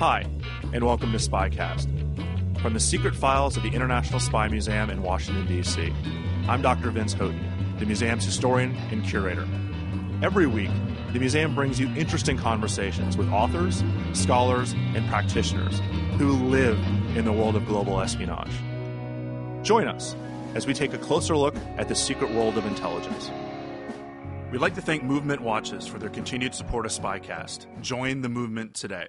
[0.00, 0.24] Hi,
[0.72, 1.86] and welcome to Spycast.
[2.62, 5.92] From the secret files of the International Spy Museum in Washington, D.C.,
[6.48, 6.90] I'm Dr.
[6.90, 9.46] Vince Houghton, the museum's historian and curator.
[10.22, 10.70] Every week,
[11.12, 13.84] the museum brings you interesting conversations with authors,
[14.14, 15.80] scholars, and practitioners
[16.16, 16.78] who live
[17.14, 18.54] in the world of global espionage.
[19.62, 20.16] Join us
[20.54, 23.30] as we take a closer look at the secret world of intelligence.
[24.50, 27.66] We'd like to thank Movement Watches for their continued support of Spycast.
[27.82, 29.08] Join the movement today.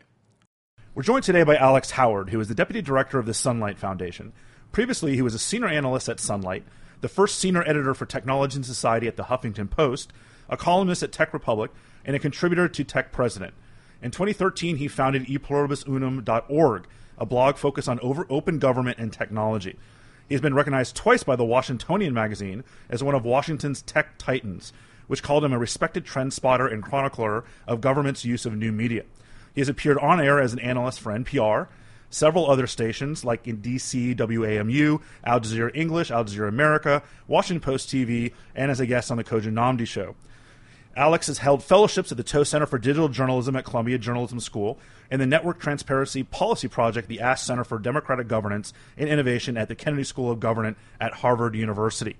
[0.93, 4.33] We're joined today by Alex Howard, who is the Deputy Director of the Sunlight Foundation.
[4.73, 6.65] Previously, he was a senior analyst at Sunlight,
[6.99, 10.11] the first senior editor for Technology and Society at the Huffington Post,
[10.49, 11.71] a columnist at Tech Republic,
[12.03, 13.53] and a contributor to Tech President.
[14.01, 19.79] In 2013, he founded epluribusunum.org, a blog focused on over open government and technology.
[20.27, 24.73] He has been recognized twice by the Washingtonian magazine as one of Washington's tech titans,
[25.07, 29.05] which called him a respected trend spotter and chronicler of government's use of new media.
[29.53, 31.67] He has appeared on air as an analyst for NPR,
[32.09, 37.89] several other stations like in DC, WAMU, Al Jazeera English, Al Jazeera America, Washington Post
[37.89, 40.15] TV, and as a guest on the Kojo Nnamdi Show.
[40.95, 44.77] Alex has held fellowships at the Tow Center for Digital Journalism at Columbia Journalism School
[45.09, 49.69] and the Network Transparency Policy Project, the Ash Center for Democratic Governance and Innovation at
[49.69, 52.17] the Kennedy School of Government at Harvard University.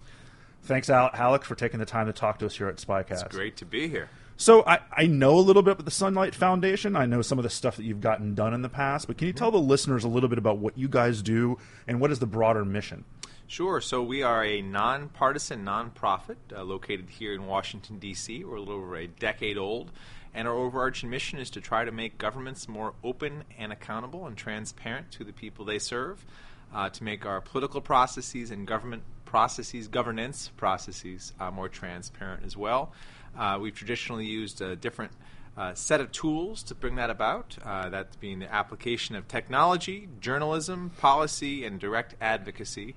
[0.63, 3.25] Thanks, Alex, for taking the time to talk to us here at Spycast.
[3.25, 4.09] It's great to be here.
[4.37, 6.95] So I, I know a little bit about the Sunlight Foundation.
[6.95, 9.27] I know some of the stuff that you've gotten done in the past, but can
[9.27, 12.19] you tell the listeners a little bit about what you guys do and what is
[12.19, 13.05] the broader mission?
[13.51, 13.81] Sure.
[13.81, 18.45] So we are a nonpartisan nonprofit uh, located here in Washington D.C.
[18.45, 19.91] We're a little over a decade old,
[20.33, 24.37] and our overarching mission is to try to make governments more open and accountable and
[24.37, 26.25] transparent to the people they serve,
[26.73, 32.55] uh, to make our political processes and government processes, governance processes, uh, more transparent as
[32.55, 32.93] well.
[33.37, 35.11] Uh, we've traditionally used a different
[35.57, 37.57] uh, set of tools to bring that about.
[37.63, 42.95] Uh, that being the application of technology, journalism, policy, and direct advocacy,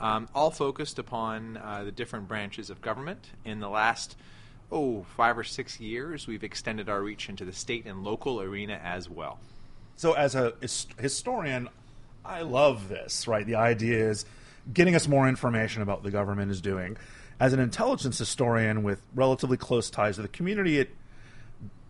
[0.00, 3.30] um, all focused upon uh, the different branches of government.
[3.44, 4.16] In the last
[4.70, 8.80] oh five or six years, we've extended our reach into the state and local arena
[8.82, 9.38] as well.
[9.96, 10.52] So, as a
[10.98, 11.68] historian,
[12.24, 13.26] I love this.
[13.26, 14.26] Right, the idea is
[14.72, 16.96] getting us more information about what the government is doing.
[17.38, 20.90] As an intelligence historian with relatively close ties to the community, it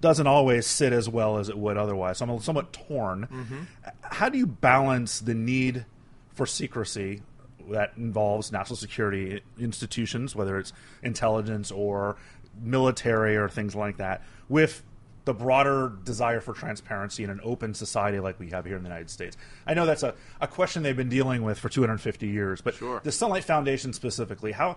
[0.00, 2.18] doesn't always sit as well as it would otherwise.
[2.18, 3.28] So I'm somewhat torn.
[3.30, 3.62] Mm-hmm.
[4.02, 5.86] How do you balance the need
[6.34, 7.22] for secrecy
[7.70, 12.16] that involves national security institutions, whether it's intelligence or
[12.60, 14.82] military or things like that, with
[15.24, 18.88] the broader desire for transparency in an open society like we have here in the
[18.88, 19.36] United States?
[19.66, 23.00] I know that's a, a question they've been dealing with for 250 years, but sure.
[23.02, 24.76] the Sunlight Foundation specifically, how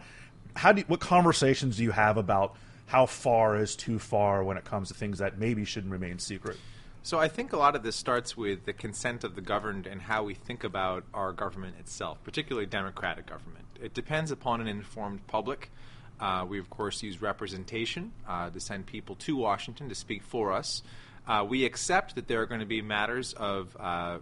[0.56, 2.56] how do you, what conversations do you have about
[2.88, 6.58] how far is too far when it comes to things that maybe shouldn't remain secret?
[7.02, 10.02] So I think a lot of this starts with the consent of the governed and
[10.02, 13.66] how we think about our government itself, particularly democratic government.
[13.82, 15.72] It depends upon an informed public.
[16.20, 20.52] Uh, we, of course, use representation uh, to send people to Washington to speak for
[20.52, 20.84] us.
[21.28, 24.18] Uh, we accept that there are going to be matters of uh,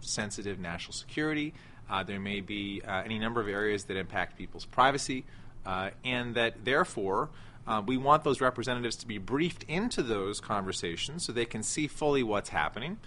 [0.00, 1.52] sensitive national security.
[1.90, 5.24] Uh, there may be uh, any number of areas that impact people's privacy,
[5.66, 7.30] and that therefore
[7.66, 11.86] uh, we want those representatives to be briefed into those conversations so they can see
[11.86, 12.98] fully what's happening.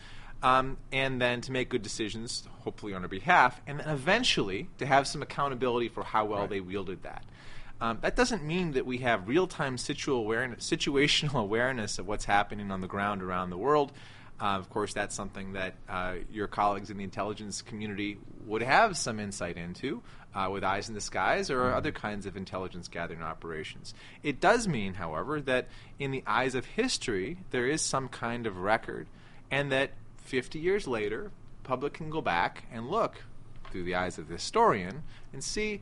[0.44, 4.86] Um, and then to make good decisions, hopefully on our behalf, and then eventually to
[4.86, 6.50] have some accountability for how well right.
[6.50, 7.24] they wielded that.
[7.80, 12.72] Um, that doesn't mean that we have real-time situational awareness, situational awareness of what's happening
[12.72, 13.92] on the ground around the world.
[14.40, 18.96] Uh, of course, that's something that uh, your colleagues in the intelligence community would have
[18.96, 20.04] some insight into
[20.38, 23.96] uh, with eyes in the skies or other kinds of intelligence gathering operations.
[24.22, 25.68] It does mean, however, that
[25.98, 29.08] in the eyes of history, there is some kind of record,
[29.50, 31.32] and that 50 years later,
[31.64, 33.24] public can go back and look
[33.72, 35.02] through the eyes of the historian
[35.34, 35.82] and see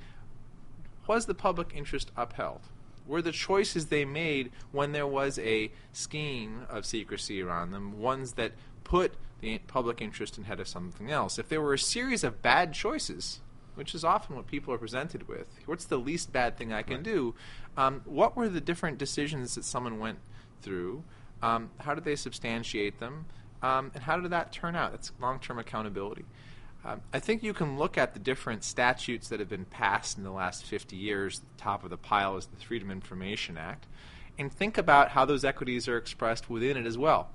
[1.06, 2.62] was the public interest upheld?
[3.06, 8.34] Were the choices they made when there was a scheme of secrecy around them ones
[8.34, 8.54] that
[8.84, 11.38] put the public interest ahead of something else?
[11.38, 13.42] If there were a series of bad choices,
[13.76, 17.04] which is often what people are presented with, what's the least bad thing I can
[17.04, 17.36] do?
[17.78, 20.20] Um, what were the different decisions that someone went
[20.62, 21.04] through?
[21.42, 23.26] Um, how did they substantiate them?
[23.62, 24.92] Um, and how did that turn out?
[24.92, 26.26] That's long term accountability.
[26.84, 30.24] Um, I think you can look at the different statutes that have been passed in
[30.24, 31.40] the last 50 years.
[31.40, 33.88] The top of the pile is the Freedom Information Act,
[34.38, 37.30] and think about how those equities are expressed within it as well.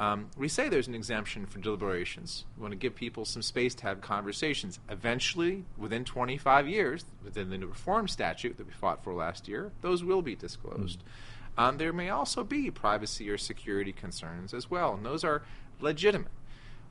[0.00, 2.44] Um, we say there's an exemption for deliberations.
[2.56, 4.80] We want to give people some space to have conversations.
[4.88, 9.70] Eventually, within 25 years, within the new reform statute that we fought for last year,
[9.82, 11.00] those will be disclosed.
[11.00, 11.62] Mm.
[11.62, 15.42] Um, there may also be privacy or security concerns as well, and those are
[15.80, 16.32] legitimate.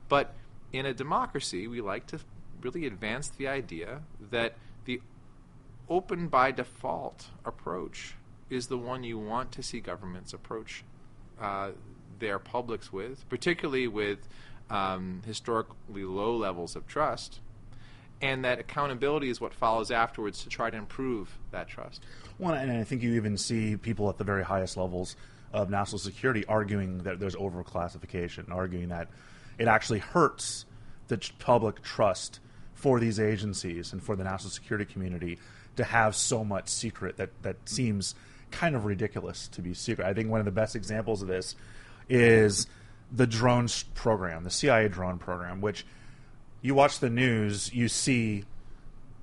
[0.08, 0.34] But
[0.72, 2.20] in a democracy, we like to
[2.62, 4.54] really advance the idea that
[4.86, 5.02] the
[5.90, 8.14] open by default approach
[8.48, 10.84] is the one you want to see governments approach
[11.40, 11.70] uh,
[12.18, 14.18] their publics with, particularly with
[14.70, 17.40] um, historically low levels of trust,
[18.22, 22.02] and that accountability is what follows afterwards to try to improve that trust.
[22.38, 25.16] Well, and I think you even see people at the very highest levels
[25.52, 29.08] of national security arguing that there's overclassification, arguing that
[29.58, 30.64] it actually hurts
[31.08, 32.40] the public trust
[32.72, 35.38] for these agencies and for the national security community
[35.76, 38.14] to have so much secret that, that seems
[38.50, 40.06] kind of ridiculous to be secret.
[40.06, 41.56] I think one of the best examples of this
[42.08, 42.66] is
[43.10, 45.86] the drone program, the CIA drone program, which
[46.62, 48.44] you watch the news, you see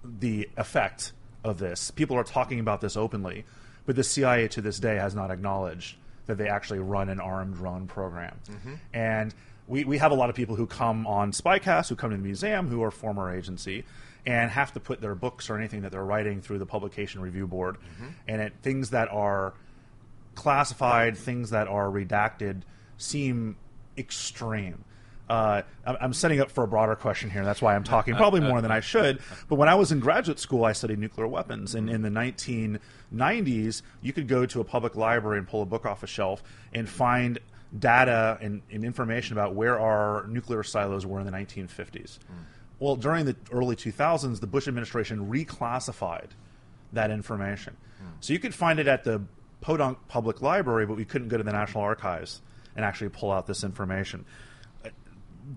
[0.03, 1.11] the effect
[1.43, 1.91] of this.
[1.91, 3.45] People are talking about this openly,
[3.85, 5.95] but the CIA to this day has not acknowledged
[6.27, 8.39] that they actually run an armed drone program.
[8.49, 8.73] Mm-hmm.
[8.93, 9.33] And
[9.67, 12.23] we, we have a lot of people who come on Spycast, who come to the
[12.23, 13.85] museum, who are former agency,
[14.25, 17.47] and have to put their books or anything that they're writing through the publication review
[17.47, 17.77] board.
[17.77, 18.07] Mm-hmm.
[18.27, 19.53] And it, things that are
[20.35, 22.61] classified, things that are redacted,
[22.97, 23.57] seem
[23.97, 24.83] extreme.
[25.29, 28.41] Uh, I'm setting up for a broader question here, and that's why I'm talking probably
[28.41, 29.19] more than I should.
[29.47, 33.81] But when I was in graduate school, I studied nuclear weapons, and in the 1990s,
[34.01, 36.43] you could go to a public library and pull a book off a shelf
[36.73, 37.39] and find
[37.77, 41.69] data and, and, information about where our nuclear silos were in the 1950s.
[42.19, 42.19] Mm.
[42.79, 46.31] Well, during the early 2000s, the Bush administration reclassified
[46.91, 47.77] that information.
[48.03, 48.07] Mm.
[48.19, 49.21] So you could find it at the
[49.61, 52.41] Podunk Public Library, but we couldn't go to the National Archives
[52.75, 54.25] and actually pull out this information.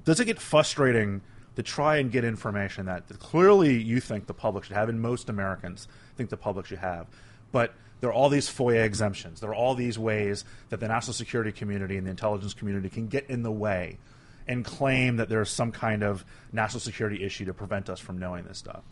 [0.04, 1.22] Does it get frustrating
[1.56, 5.28] to try and get information that clearly you think the public should have, and most
[5.28, 7.06] Americans think the public should have,
[7.52, 9.40] but there are all these FOIA exemptions.
[9.40, 13.06] There are all these ways that the national security community and the intelligence community can
[13.06, 13.98] get in the way
[14.46, 18.44] and claim that there's some kind of national security issue to prevent us from knowing
[18.44, 18.82] this stuff.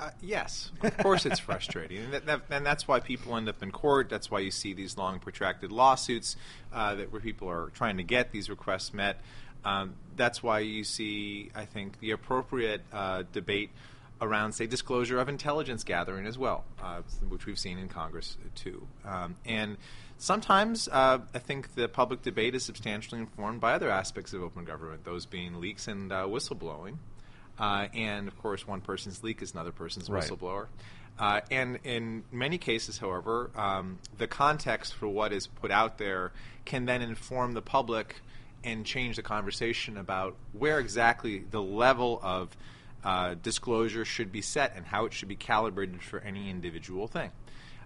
[0.00, 3.62] Uh, yes, of course it's frustrating, and, that, that, and, that's why people end up
[3.62, 4.08] in court.
[4.08, 6.36] That's why you see these long, protracted lawsuits
[6.72, 9.20] uh, that where people are trying to get these requests met.
[9.62, 13.72] Um, that's why you see, I think, the appropriate uh, debate
[14.22, 18.86] around, say, disclosure of intelligence gathering as well, uh, which we've seen in Congress too.
[19.04, 19.76] Um, and
[20.16, 24.64] sometimes uh, I think the public debate is substantially informed by other aspects of open
[24.64, 26.96] government, those being leaks and whistleblowing.
[27.60, 30.24] Uh, and of course, one person's leak is another person's right.
[30.24, 30.66] whistleblower.
[31.18, 36.32] Uh, and in many cases, however, um, the context for what is put out there
[36.64, 38.16] can then inform the public
[38.64, 42.56] and change the conversation about where exactly the level of
[43.04, 47.30] uh, disclosure should be set and how it should be calibrated for any individual thing.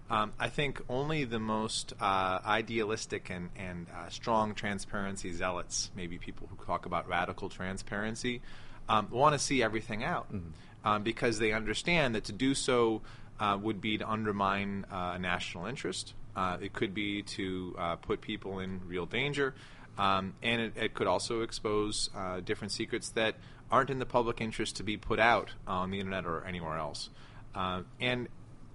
[0.09, 6.17] Um, I think only the most uh, idealistic and, and uh, strong transparency zealots, maybe
[6.17, 8.41] people who talk about radical transparency,
[8.89, 10.87] um, want to see everything out mm-hmm.
[10.87, 13.01] um, because they understand that to do so
[13.39, 16.13] uh, would be to undermine uh, a national interest.
[16.35, 19.53] Uh, it could be to put people in real danger.
[19.97, 22.09] Um, and it, it, could also expose
[22.43, 23.35] different secrets that
[23.71, 27.09] aren't in the public interest to be put out on the internet or anywhere else.
[27.53, 28.27] Uh, and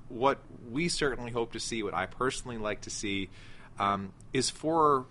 [0.09, 0.39] what
[0.71, 3.29] we certainly hope to see, what I personally like to see,
[3.79, 5.07] um, is for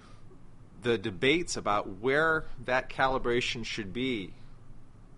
[0.82, 4.34] the debates about where that calibration should be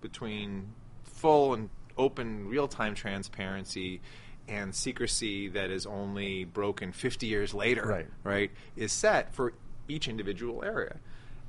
[0.02, 4.02] between full and open real time transparency
[4.48, 8.08] and secrecy that is only broken 50 years later, right.
[8.24, 9.54] right, is set for
[9.88, 10.98] each individual area.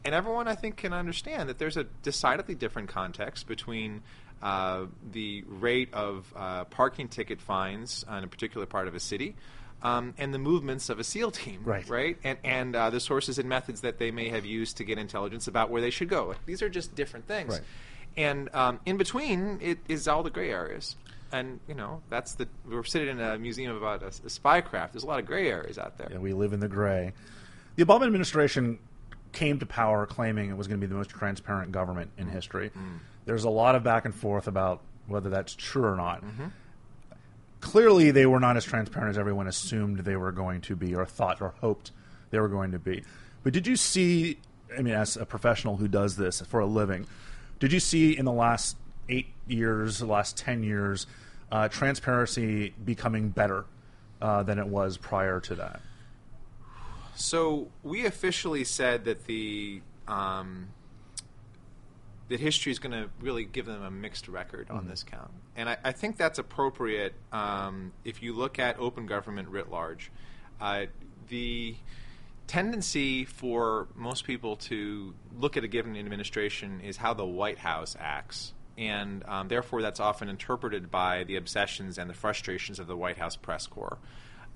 [0.05, 4.03] and everyone, I think, can understand that there's a decidedly different context between
[4.43, 9.37] uh, the rate of uh, parking ticket fines in a particular part of a city.
[9.85, 11.89] Um, and the movements of a SEAL team, Right.
[11.89, 14.97] right, and and uh, the sources and methods that they may have used to get
[14.97, 16.35] intelligence about where they should go.
[16.47, 17.63] These are just different things, Right.
[18.17, 20.97] And um, in between it is all the gray areas.
[21.33, 24.93] And you know that's the we're sitting in a museum about a, a spycraft.
[24.93, 26.09] There's a lot of gray areas out there.
[26.11, 27.13] Yeah, we live in the gray.
[27.77, 28.79] The Obama administration
[29.33, 32.35] came to power claiming it was going to be the most transparent government in mm-hmm.
[32.35, 32.69] history.
[32.69, 32.97] Mm-hmm.
[33.25, 36.23] There's a lot of back and forth about whether that's true or not.
[36.23, 36.47] Mm-hmm.
[37.61, 41.07] Clearly, they were not as transparent as everyone assumed they were going to be, or
[41.07, 41.93] thought, or hoped
[42.31, 43.05] they were going to be.
[43.43, 44.39] But did you see?
[44.77, 47.07] I mean, as a professional who does this for a living,
[47.63, 48.77] did you see in the last
[49.09, 51.07] eight years, the last ten years,
[51.53, 53.67] uh, transparency becoming better
[54.21, 55.81] uh, than it was prior to that?
[57.15, 60.71] So we officially said that the um,
[62.31, 65.69] that history is going to really give them a mixed record on this count, and
[65.69, 70.11] I, I think that's appropriate um, if you look at open government writ large.
[70.61, 70.87] Uh,
[71.29, 71.77] the
[72.47, 77.97] tendency for most people to look at a given administration is how the White House
[77.99, 78.53] acts.
[78.79, 83.19] And um, therefore, that's often interpreted by the obsessions and the frustrations of the White
[83.19, 83.99] House press corps.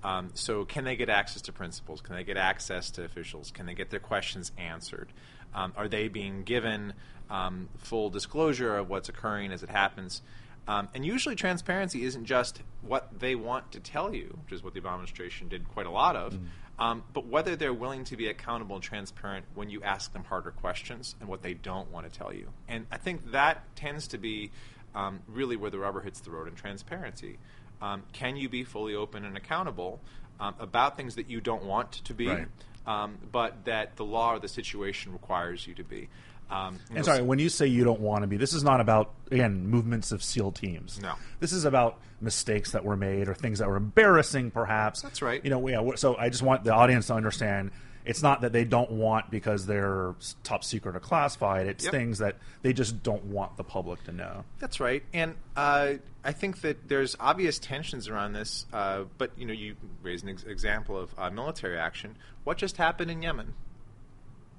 [0.03, 2.01] Um, so, can they get access to principals?
[2.01, 3.51] Can they get access to officials?
[3.51, 5.13] Can they get their questions answered?
[5.55, 6.95] Um, are they being given
[7.31, 10.23] um, full disclosure of what's occurring as it happens?
[10.69, 14.75] Um, and usually, transparency isn't just what they want to tell you, which is what
[14.75, 16.39] the Obama administration did quite a lot of,
[16.79, 20.51] um, but whether they're willing to be accountable and transparent when you ask them harder
[20.51, 22.49] questions and what they don't want to tell you.
[22.69, 24.51] And I think that tends to be
[24.95, 27.39] um, really where the rubber hits the road in transparency.
[27.81, 30.01] Um, can you be fully open and accountable
[30.41, 32.47] um, about things that you don't want to be, Right.
[32.87, 36.09] um, but that the law or the situation requires you to be?
[36.51, 39.13] Um, And sorry, when you say you don't want to be, this is not about
[39.31, 41.01] again movements of SEAL teams.
[41.01, 41.15] No.
[41.41, 45.03] this is about mistakes that were made or things that were embarrassing, perhaps.
[45.03, 45.43] That's right.
[45.45, 45.97] You know, yeah.
[45.97, 47.73] So I just want the audience to understand.
[48.05, 51.67] It's not that they don't want because they're top secret or classified.
[51.67, 51.91] It's Yep.
[51.93, 54.45] things that they just don't want the public to know.
[54.61, 58.65] That's right, and uh, I think that there's obvious tensions around this.
[58.73, 62.17] Uh, but you know, you raised an ex- example of uh, military action.
[62.45, 63.55] What just happened in Yemen?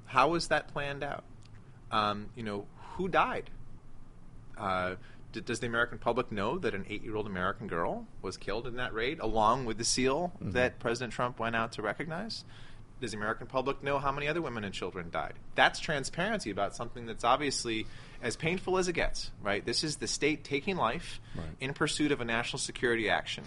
[0.07, 1.23] How was that planned out?
[1.91, 2.65] Um, you know,
[2.95, 3.49] who died?
[4.57, 4.95] Uh,
[5.31, 8.93] d- does the American public know that an eight-year-old American girl was killed in that
[8.93, 12.43] raid, along with the SEAL that President Trump went out to recognize?
[12.99, 15.33] Does the American public know how many other women and children died?
[15.53, 17.85] That's transparency about something that's obviously
[18.23, 19.63] as painful as it gets, right?
[19.63, 21.21] This is the state taking life
[21.59, 23.43] in pursuit of a national security action.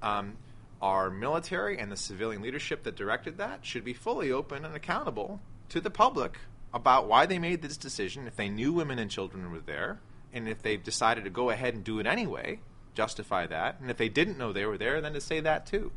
[0.00, 0.38] Um,
[0.80, 5.40] our military and the civilian leadership that directed that should be fully open and accountable
[5.70, 6.38] to the public
[6.76, 9.98] about why they made this decision, if they knew women and children were there,
[10.32, 12.60] and if they've decided to go ahead and do it anyway,
[12.94, 13.80] justify that.
[13.80, 15.90] And if they didn't know they were there, then to say that too.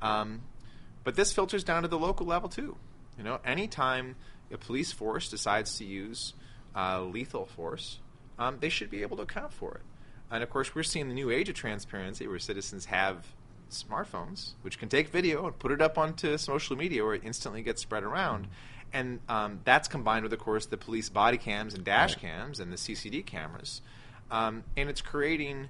[0.00, 0.42] Um,
[1.02, 2.76] but this filters down to the local level too.
[3.18, 4.14] You know, anytime
[4.52, 6.34] a police force decides to use
[6.76, 7.98] uh, lethal force,
[8.38, 9.82] um, they should be able to account for it.
[10.30, 13.26] And of course, we're seeing the new age of transparency where citizens have
[13.70, 17.62] smartphones, which can take video and put it up onto social media where it instantly
[17.62, 18.46] gets spread around.
[18.94, 22.72] And um, that's combined with, of course, the police body cams and dash cams and
[22.72, 23.82] the CCD cameras.
[24.30, 25.68] Um, and it's creating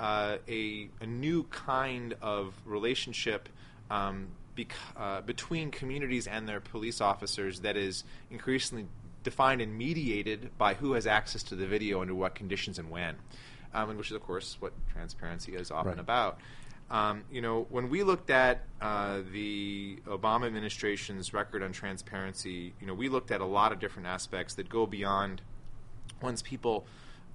[0.00, 3.48] uh, a, a new kind of relationship
[3.90, 4.26] um,
[4.56, 8.86] bec- uh, between communities and their police officers that is increasingly
[9.22, 13.14] defined and mediated by who has access to the video under what conditions and when,
[13.72, 16.00] um, and which is, of course, what transparency is often Right.
[16.00, 16.38] about.
[16.94, 22.86] Um, you know, when we looked at uh, the Obama administration's record on transparency, you
[22.86, 25.42] know, we looked at a lot of different aspects that go beyond
[26.22, 26.86] ones people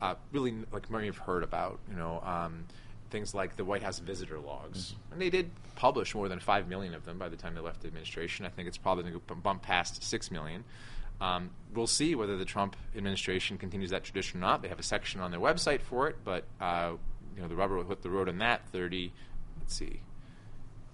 [0.01, 1.77] uh, really like may have heard about.
[1.89, 2.67] You know, um,
[3.09, 6.93] things like the White House visitor logs, and they did publish more than five million
[6.93, 8.45] of them by the time they left the administration.
[8.45, 10.63] I think it's probably going to bump past six million.
[11.19, 14.61] Um, we'll see whether the Trump administration continues that tradition or not.
[14.61, 16.93] They have a section on their website for it, but uh,
[17.35, 18.65] you know the rubber will hit the road on that.
[18.69, 19.11] Thirty,
[19.69, 20.01] let's see,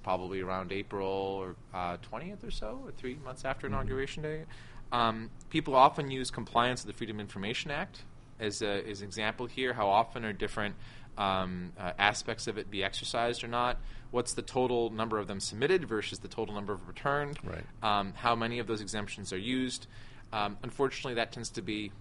[0.03, 4.44] probably around April or uh, twentieth or so, or three months after inauguration day.
[4.91, 8.01] Um, people often use compliance with the Freedom of Information Act
[8.38, 9.72] as, a, as an example here.
[9.72, 10.75] How often are different
[11.17, 13.77] um, uh, aspects of it be exercised or not?
[14.12, 17.39] What's the total number of them submitted versus the total number of returned?
[17.46, 17.63] Right.
[17.82, 19.88] Um, how many of those exemptions are used?
[20.34, 21.94] Um, unfortunately, that tends to be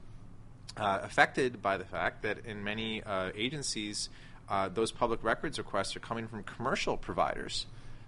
[0.76, 4.08] uh, affected by the fact that in many uh, agencies,
[4.48, 7.66] uh, those public records requests are coming from commercial providers.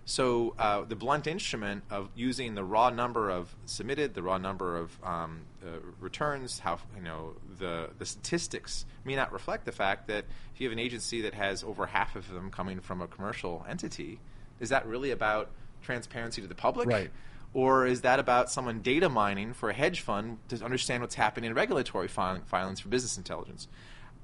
[0.08, 4.76] So uh, the blunt instrument of using the raw number of submitted, the raw number
[4.76, 10.06] of um, uh, returns, how you know the the statistics may not reflect the fact
[10.06, 13.08] that if you have an agency that has over half of them coming from a
[13.08, 14.20] commercial entity,
[14.60, 15.50] is that really about
[15.82, 16.88] transparency to the public?
[16.88, 17.10] Right.
[17.52, 21.50] Or is that about someone data mining for a hedge fund to understand what's happening
[21.50, 23.66] in regulatory filing, filings for business intelligence?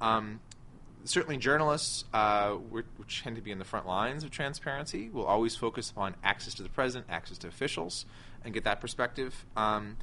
[0.01, 0.41] Um,
[1.05, 5.57] certainly journalists, uh, which tend to be in the front lines of transparency, will always
[5.57, 8.07] focus upon access to the president, access to officials,
[8.45, 9.45] and get that perspective.
[9.57, 9.97] Um,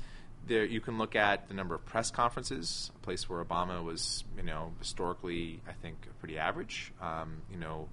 [0.47, 4.23] there, you can look at the number of press conferences, a place where Obama was,
[4.37, 6.91] you know, historically, I think, pretty average.
[7.01, 7.89] Um, you know,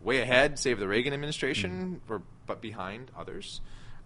[0.00, 2.12] way ahead, save the Reagan administration, mm.
[2.12, 3.60] or, but behind others.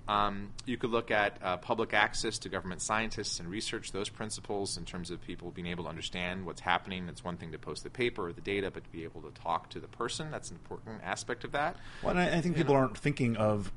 [0.09, 4.77] Um, you could look at uh, public access to government scientists and research those principles
[4.77, 7.09] in terms of people being able to understand what's happening.
[7.09, 9.31] It's one thing to post the paper or the data, but to be able to
[9.31, 11.77] talk to the person, that's an important aspect of that.
[12.03, 12.81] Well, I, I, think people know.
[12.81, 13.71] aren't thinking of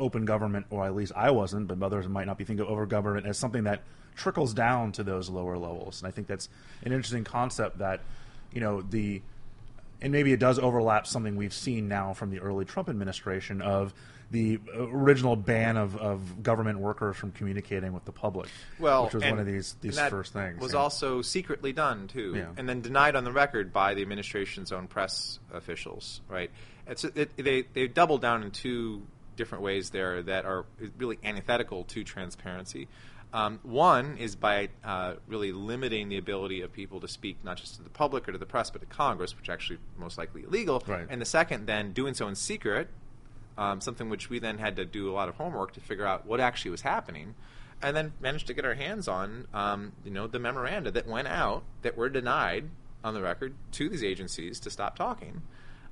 [0.00, 2.88] open government, or at least I wasn't, but others might not be thinking of open
[2.88, 3.82] government as something that
[4.16, 6.00] trickles down to those lower levels.
[6.00, 6.48] And I think that's
[6.82, 8.00] an interesting concept that,
[8.52, 9.22] you know, the
[10.00, 13.92] and maybe it does overlap something we've seen now from the early Trump administration of
[14.30, 18.48] the original ban of, of government workers from communicating with the public.
[18.78, 20.60] Well, which was one of these these first things.
[20.60, 20.80] Was yeah.
[20.80, 22.48] also secretly done too, yeah.
[22.56, 26.20] and then denied on the record by the administration's own press officials.
[26.28, 26.50] Right?
[26.86, 29.06] It's it, they they doubled down in two
[29.36, 30.66] different ways there that are
[30.98, 32.88] really antithetical to transparency.
[33.32, 37.76] Um, one is by uh, really limiting the ability of people to speak not just
[37.76, 40.82] to the public or to the press, but to Congress, which actually most likely illegal.
[40.86, 41.06] Right.
[41.08, 42.88] And the second, then doing so in secret,
[43.58, 46.24] um, something which we then had to do a lot of homework to figure out
[46.24, 47.34] what actually was happening,
[47.82, 51.28] and then managed to get our hands on, um, you know, the memoranda that went
[51.28, 52.70] out that were denied
[53.02, 55.42] on the record to these agencies to stop talking.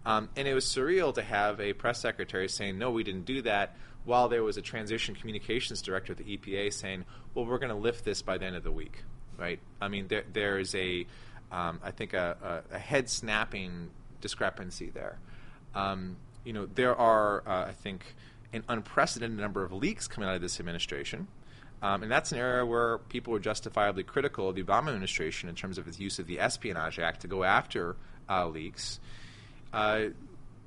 [0.05, 3.43] Um, and it was surreal to have a press secretary saying, "No, we didn't do
[3.43, 7.05] that," while there was a transition communications director at the EPA saying,
[7.35, 9.03] "Well, we're going to lift this by the end of the week."
[9.37, 9.59] Right?
[9.81, 11.07] I mean, there there is a,
[11.51, 15.19] um, I think a, a, a head snapping discrepancy there.
[15.75, 18.15] Um, you know, there are, uh, I think,
[18.53, 21.27] an unprecedented number of leaks coming out of this administration.
[21.83, 25.57] Um, and that's an area where people were justifiably critical of the Obama administration in
[25.57, 27.97] terms of its use of the Espionage Act to go after
[28.31, 29.01] uh, leaks.
[29.73, 30.07] Uh,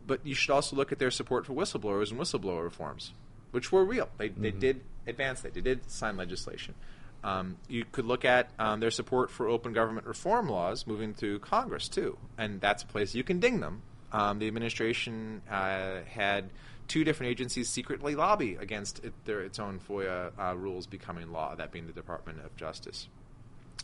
[0.06, 3.14] but you should also look at their support for whistleblowers and whistleblower reforms,
[3.52, 4.10] which were real.
[4.18, 4.42] They, mm-hmm.
[4.42, 5.54] they did advance that.
[5.54, 6.76] They did sign legislation.
[7.24, 11.40] Um, you could look at um, their support for open government reform laws moving through
[11.40, 12.18] Congress, too.
[12.38, 16.50] And that's a place you can ding them um, the administration uh, had
[16.88, 21.56] two different agencies secretly lobby against it, their, its own FOIA uh, rules becoming law,
[21.56, 23.08] that being the Department of Justice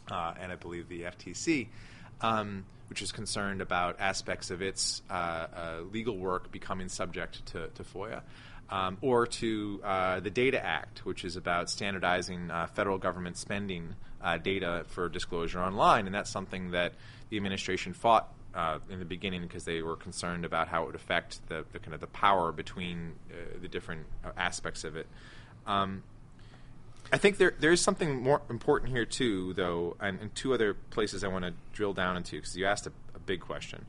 [0.09, 1.67] uh, and I believe the FTC,
[2.21, 7.67] um, which is concerned about aspects of its uh, uh, legal work becoming subject to,
[7.69, 8.21] to FOIA.
[8.67, 13.93] Um, or to uh, the Data Act, which is about standardizing federal government spending
[14.41, 16.07] data for disclosure online.
[16.07, 16.93] And that's something that
[17.29, 20.95] the administration fought uh, in the beginning because they were concerned about how it would
[20.95, 25.07] affect the, the kind of the power between uh, the different uh, aspects of it.
[25.67, 26.03] Um,
[27.11, 30.73] I think there there is something more important here too, though, and, and two other
[30.73, 33.85] places I want to drill down into because you asked a, a big question.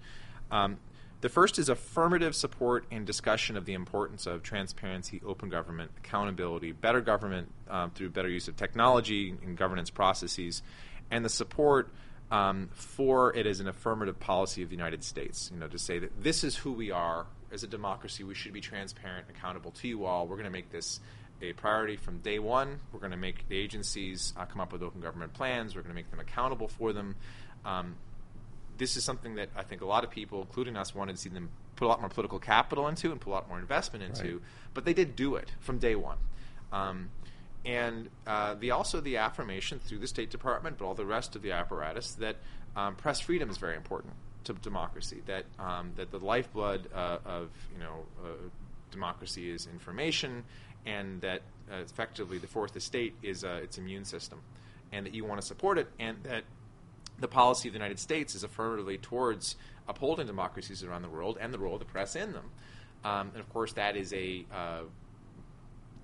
[0.50, 0.78] Um,
[1.22, 6.72] the first is affirmative support and discussion of the importance of transparency, open government, accountability,
[6.72, 10.62] better government um, through better use of technology and governance processes,
[11.10, 11.90] and the support
[12.30, 15.50] um, for it is an affirmative policy of the United States.
[15.52, 18.24] You know, to say that this is who we are as a democracy.
[18.24, 20.26] We should be transparent, accountable to you all.
[20.26, 21.00] We're going to make this
[21.42, 22.80] a priority from day one.
[22.92, 25.74] We're going to make the agencies uh, come up with open government plans.
[25.74, 27.16] We're going to make them accountable for them.
[27.64, 27.96] Um,
[28.78, 31.28] this is something that I think a lot of people, including us, wanted to see
[31.28, 34.34] them put a lot more political capital into and put a lot more investment into.
[34.34, 34.42] Right.
[34.74, 36.18] But they did do it from day one.
[36.72, 37.10] Um,
[37.66, 41.42] and uh, the also the affirmation through the State Department, but all the rest of
[41.42, 42.36] the apparatus that
[42.76, 45.22] um, press freedom is very important to democracy.
[45.26, 48.28] That um, that the lifeblood uh, of you know uh,
[48.92, 50.44] democracy is information,
[50.86, 54.40] and that uh, effectively the fourth estate is uh, its immune system,
[54.92, 56.44] and that you want to support it, and that
[57.18, 59.56] the policy of the United States is affirmatively towards
[59.88, 62.50] upholding democracies around the world and the role of the press in them.
[63.04, 64.82] Um, and of course, that is a uh,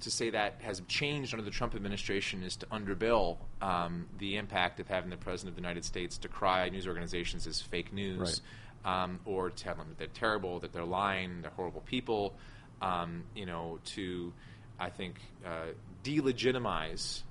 [0.02, 4.80] to say that has changed under the Trump administration is to underbill um, the impact
[4.80, 8.42] of having the president of the United States decry news organizations as fake news,
[8.84, 9.02] right.
[9.04, 12.34] um, or tell them that they're terrible, that they're lying, they're horrible people.
[12.80, 14.32] Um, you know, to
[14.78, 15.66] I think uh,
[16.02, 17.22] delegitimize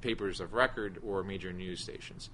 [0.00, 2.30] papers of record or major news stations.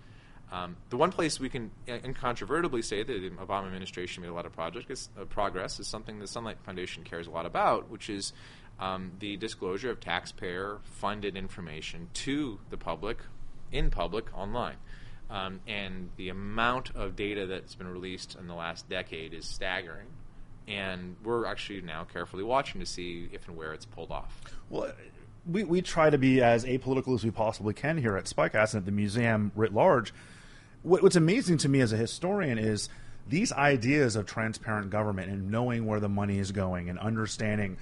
[0.53, 4.47] Um, the one place we can incontrovertibly say that the Obama administration made a lot
[4.47, 8.11] of project is, uh, progress is something the Sunlight Foundation cares a lot about, which
[8.11, 8.33] is
[8.79, 13.19] um, the disclosure of taxpayer-funded information to the public,
[13.73, 14.77] in public, online.
[15.31, 20.07] Um, and the amount of data that's been released in the last decade is staggering.
[20.67, 24.41] And we're actually now carefully watching to see if and where it's pulled off.
[24.71, 24.93] Well,
[25.47, 28.81] we, we try to be as apolitical as we possibly can here at Spycast and
[28.81, 30.13] at the museum writ large
[30.85, 32.89] what, what's amazing to me as a historian is
[33.27, 37.79] these ideas of transparent government and knowing where the money is going and understanding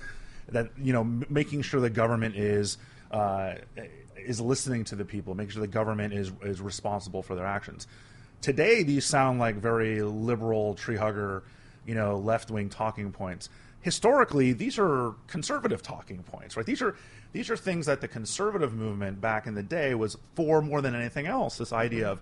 [0.53, 2.79] that you know making sure the government is
[3.11, 3.55] uh,
[4.17, 7.87] is listening to the people, making sure the government is is responsible for their actions.
[8.41, 11.45] Today, these sound like very liberal, tree hugger,
[11.87, 13.49] you know, left wing talking points.
[13.81, 16.67] Historically, these are conservative talking points, right?
[16.67, 16.97] These are
[17.33, 20.95] these are things that the conservative movement back in the day was for more than
[20.95, 21.59] anything else.
[21.59, 22.21] This idea of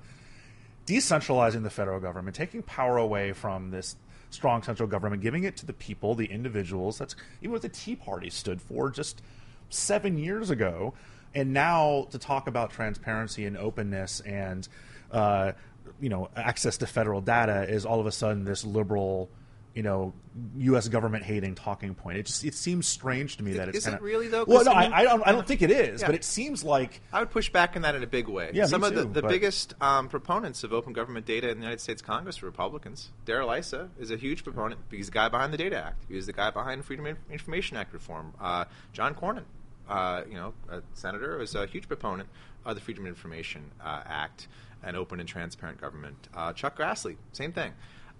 [0.86, 3.96] decentralizing the federal government, taking power away from this
[4.30, 6.98] strong central government, giving it to the people, the individuals.
[6.98, 9.22] That's even what the Tea Party stood for just
[9.68, 10.94] seven years ago.
[11.34, 14.66] And now to talk about transparency and openness and
[15.12, 15.52] uh,
[16.00, 19.30] you know access to federal data is all of a sudden this liberal
[19.74, 20.12] you know
[20.58, 20.88] U.S.
[20.88, 22.18] government hating talking point.
[22.18, 24.44] It just it seems strange to me that it's is it kinda, really though?
[24.46, 25.22] Well, no, I mean- I, don't.
[25.26, 26.06] I don't think it is, Yeah.
[26.08, 28.50] but it seems like I would push back on that in a big way.
[28.52, 31.48] Yeah, me Some of the, too, the but- biggest um, proponents of open government data
[31.50, 33.10] in the United States Congress are Republicans.
[33.24, 34.80] Darrell Issa is a huge proponent.
[34.90, 36.04] He's the guy behind the Data Act.
[36.08, 38.32] He was the guy behind Freedom of Information Act reform.
[38.40, 39.44] Uh, John Cornyn,
[39.88, 42.28] uh, you know, a senator, was a huge proponent
[42.64, 44.48] of the Freedom of Information uh, Act
[44.82, 46.28] and open and transparent government.
[46.34, 47.72] Uh, Chuck Grassley, same thing.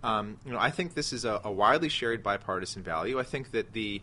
[0.03, 3.19] Um, you know, I think this is a, a widely shared bipartisan value.
[3.19, 4.01] I think that the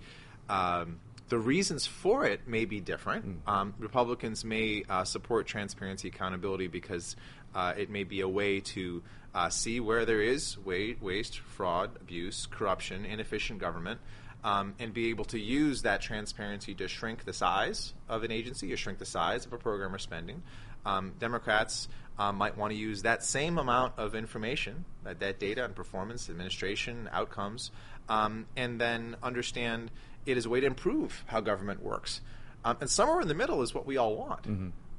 [0.50, 3.42] um, the reasons for it may be different.
[3.48, 7.16] Um, Republicans may uh, support transparency, accountability because
[7.54, 9.04] uh, it may be a way to
[9.36, 14.00] uh, see where there is wa- waste, fraud, abuse, corruption, inefficient government,
[14.44, 18.72] um, and be able to use that transparency to shrink the size of an agency
[18.72, 20.42] or shrink the size of a program or spending.
[20.86, 25.64] Um, Democrats um, might want to use that same amount of information, that, that data
[25.64, 27.72] on performance, administration, outcomes,
[28.10, 29.92] um, and then understand
[30.26, 32.22] it as a way to improve how government works.
[32.66, 34.46] Um, and somewhere in the middle is what we all want,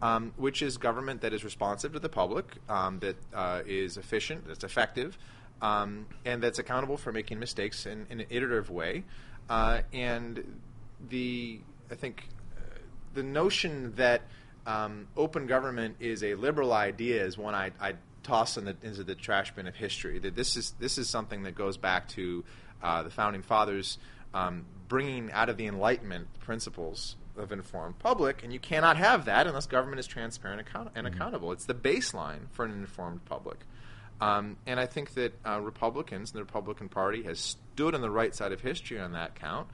[0.01, 4.47] um, which is government that is responsive to the public, um, that uh, is efficient,
[4.47, 5.19] that's effective,
[5.61, 9.05] um, and that's accountable for making mistakes in, in an iterative way.
[9.51, 10.61] Uh, and
[11.11, 12.79] the, I think, uh,
[13.15, 14.23] the notion that
[14.69, 19.03] um, open government is a liberal idea is one I, I toss in the, into
[19.03, 20.19] the trash bin of history.
[20.19, 22.45] That this is this is something that goes back to
[22.83, 23.99] uh, the founding fathers
[24.35, 29.47] um, bringing out of the Enlightenment principles of informed public, and you cannot have that
[29.47, 31.51] unless government is transparent account- and accountable.
[31.53, 33.59] It's the baseline for an informed public.
[34.21, 38.11] Um, and I think that uh, Republicans and the Republican Party has stood on the
[38.11, 39.69] right side of history on that count,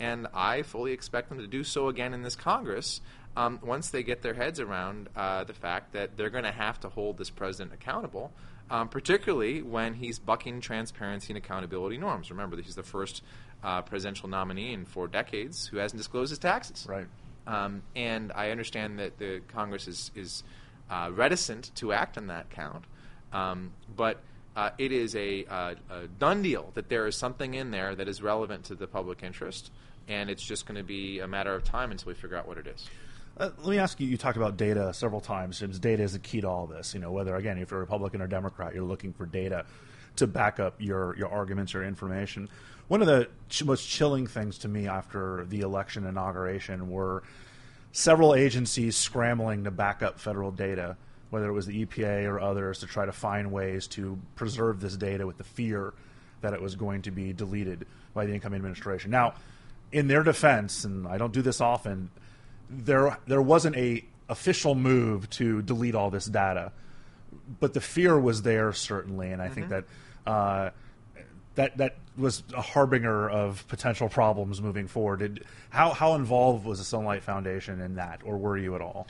[0.00, 3.02] and I fully expect them to do so again in this Congress
[3.36, 6.80] um, once they get their heads around uh, the fact that they're going to have
[6.80, 8.32] to hold this president accountable,
[8.70, 12.30] um, particularly when he's bucking transparency and accountability norms.
[12.30, 13.22] Remember, that he's the first
[13.62, 16.86] uh, presidential nominee in four decades who hasn't disclosed his taxes.
[16.88, 17.06] Right.
[17.46, 20.44] Um, and I understand that the Congress is, is
[20.90, 22.84] uh, reticent to act on that count.
[23.32, 24.20] Um, but
[24.56, 28.08] uh, it is a, uh, a done deal that there is something in there that
[28.08, 29.70] is relevant to the public interest,
[30.08, 32.58] and it's just going to be a matter of time until we figure out what
[32.58, 32.88] it is.
[33.36, 34.06] Uh, let me ask you.
[34.06, 35.60] You talked about data several times.
[35.78, 38.20] Data is the key to all this, you know, whether again, if you're a Republican
[38.20, 39.64] or Democrat, you're looking for data
[40.16, 42.48] to back up your your arguments or information.
[42.88, 47.22] One of the ch- most chilling things to me after the election inauguration were
[47.92, 50.96] several agencies scrambling to back up federal data,
[51.30, 54.96] whether it was the EPA or others, to try to find ways to preserve this
[54.96, 55.94] data with the fear
[56.40, 59.10] that it was going to be deleted by the incoming administration.
[59.10, 59.34] Now,
[59.92, 62.10] in their defense, and I don't do this often,
[62.70, 66.72] there there wasn't a official move to delete all this data,
[67.58, 69.84] but the fear was there certainly, and I think that
[70.26, 70.70] uh,
[71.56, 75.20] that that was a harbinger of potential problems moving forward.
[75.20, 79.06] Did, how how involved was the Sunlight Foundation in that, or were you at all?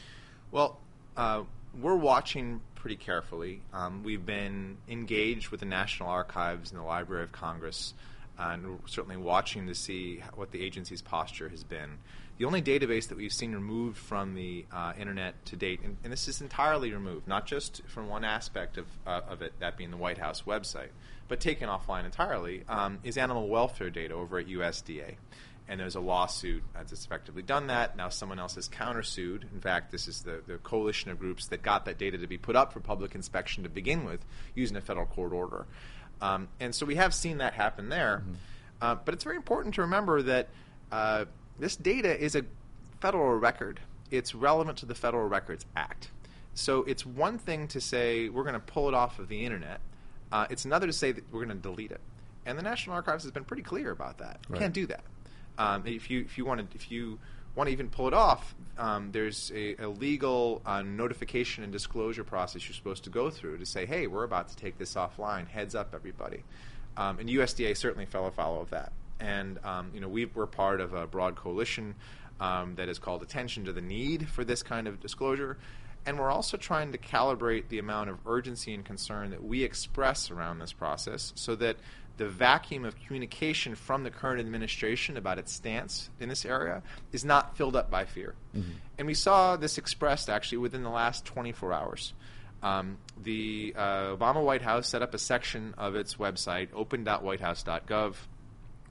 [0.50, 0.78] Well,
[1.16, 1.42] uh,
[1.80, 3.60] we're watching pretty carefully.
[3.72, 7.94] Um, we've been engaged with the National Archives and the Library of Congress,
[8.40, 11.98] and we're certainly watching to see what the agency's posture has been.
[12.38, 16.10] The only database that we've seen removed from the uh, internet to date, and, and
[16.10, 19.90] this is entirely removed, not just from one aspect of, uh, of it, that being
[19.90, 20.88] the White House website,
[21.28, 25.16] but taken offline entirely, um, is animal welfare data over at USDA.
[25.68, 27.96] and there's a lawsuit that's effectively done that.
[27.96, 29.44] Now someone else has countersued.
[29.52, 32.38] In fact, this is the, the coalition of groups that got that data to be
[32.38, 34.24] put up for public inspection to begin with
[34.56, 35.66] using a federal court order.
[36.22, 38.22] Um, and so we have seen that happen there.
[38.22, 38.34] Mm-hmm.
[38.82, 40.48] Uh, but it's very important to remember that
[40.90, 41.26] uh,
[41.58, 42.44] this data is a
[43.00, 43.80] federal record.
[44.10, 46.10] It's relevant to the Federal Records Act.
[46.54, 49.80] So it's one thing to say we're going to pull it off of the internet.
[50.32, 52.00] Uh, it's another to say that we're going to delete it.
[52.46, 54.40] And the National Archives has been pretty clear about that.
[54.48, 54.60] Right.
[54.60, 55.04] can't do that.
[55.58, 57.18] Um, if you if you want to if you
[57.54, 62.24] want to even pull it off, um, there's a, a legal uh, notification and disclosure
[62.24, 65.46] process you're supposed to go through to say, hey, we're about to take this offline.
[65.46, 66.42] Heads up, everybody.
[66.96, 68.92] Um, and USDA certainly fell afoul of that.
[69.20, 71.94] And um, you know we are part of a broad coalition
[72.40, 75.58] um, that has called attention to the need for this kind of disclosure.
[76.06, 80.30] And we're also trying to calibrate the amount of urgency and concern that we express
[80.30, 81.76] around this process so that
[82.20, 87.24] the vacuum of communication from the current administration about its stance in this area is
[87.24, 88.34] not filled up by fear.
[88.54, 88.72] Mm-hmm.
[88.98, 92.12] And we saw this expressed actually within the last 24 hours.
[92.62, 98.16] Um, the uh, Obama White House set up a section of its website, open.whitehouse.gov,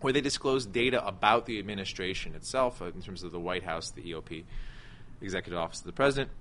[0.01, 3.91] where they disclosed data about the administration itself uh, in terms of the White House,
[3.91, 4.43] the EOP,
[5.21, 6.31] Executive Office of the President.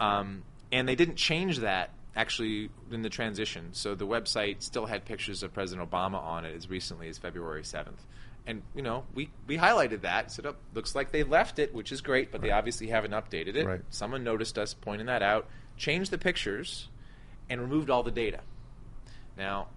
[0.00, 3.68] Um, and they didn't change that actually in the transition.
[3.72, 7.62] So the website still had pictures of President Obama on it as recently as February
[7.62, 8.00] 7th.
[8.44, 10.32] And you know, we, we highlighted that.
[10.32, 12.48] Said, "Oh, looks like they left it, which is great, but right.
[12.48, 13.80] they obviously haven't updated it." Right.
[13.90, 16.88] Someone noticed us pointing that out, changed the pictures,
[17.50, 18.40] and removed all the data.
[19.36, 19.68] Now,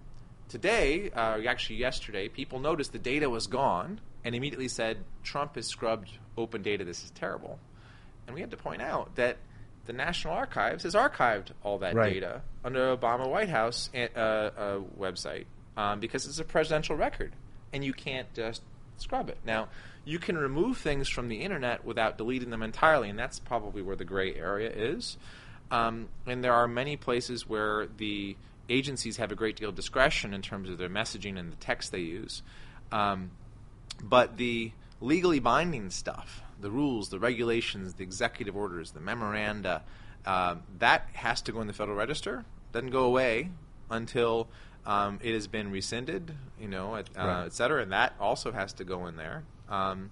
[0.48, 5.66] today, uh, actually yesterday, people noticed the data was gone and immediately said, "Trump has
[5.66, 6.82] scrubbed open data.
[6.82, 7.58] This is terrible."
[8.26, 9.36] And we had to point out that
[9.86, 12.12] the National Archives has archived all that right.
[12.14, 17.32] data under Obama White House uh, uh, website um, because it's a presidential record,
[17.72, 18.62] and you can't just
[18.98, 19.38] scrub it.
[19.44, 19.68] Now,
[20.04, 23.96] you can remove things from the internet without deleting them entirely, and that's probably where
[23.96, 25.16] the gray area is.
[25.70, 28.36] Um, and there are many places where the
[28.68, 31.92] agencies have a great deal of discretion in terms of their messaging and the text
[31.92, 32.42] they use.
[32.90, 33.30] Um,
[34.02, 39.82] but the legally binding stuff, the rules, the regulations, the executive orders, the memoranda,
[40.24, 42.44] uh, that has to go in the Federal Register.
[42.72, 43.50] Doesn't go away
[43.90, 44.48] until
[44.86, 47.44] um, it has been rescinded, you know, et, uh, right.
[47.46, 49.42] et, cetera, and that also has to go in there.
[49.68, 50.10] Um,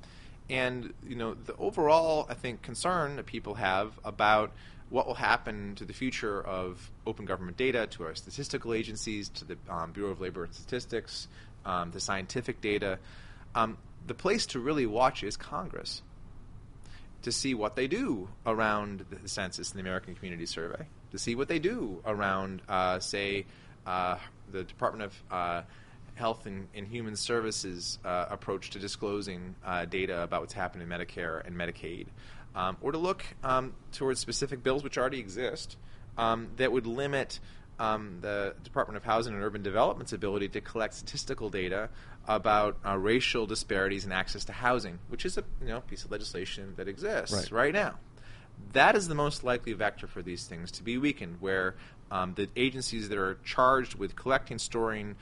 [0.50, 4.52] and you know, the overall, I think, concern that people have about
[4.90, 9.44] what will happen to the future of open government data, to our statistical agencies, to
[9.44, 11.28] the um, Bureau of Labor and Statistics,
[11.64, 12.98] um, the scientific data.
[13.54, 16.02] Um, the place to really watch is Congress
[17.22, 21.34] to see what they do around the census and the American Community Survey, to see
[21.34, 23.46] what they do around, uh, say,
[23.86, 24.16] uh,
[24.52, 25.62] the Department of uh,
[26.14, 30.98] Health and, and, Human Services uh, approach to disclosing uh, data about what's happening in
[30.98, 32.06] Medicare and Medicaid,
[32.54, 35.76] um, or to look um, towards specific bills which already exist
[36.18, 37.40] um, that would limit
[37.80, 41.88] um, the Department of Housing and Urban Development's ability to collect statistical data
[42.28, 46.10] about uh, racial disparities in access to housing, which is a you know, piece of
[46.10, 47.50] legislation that exists right.
[47.50, 47.94] right now.
[48.74, 51.74] That is the most likely vector for these things to be weakened, where
[52.10, 55.16] um, the agencies that are charged with collecting, storing,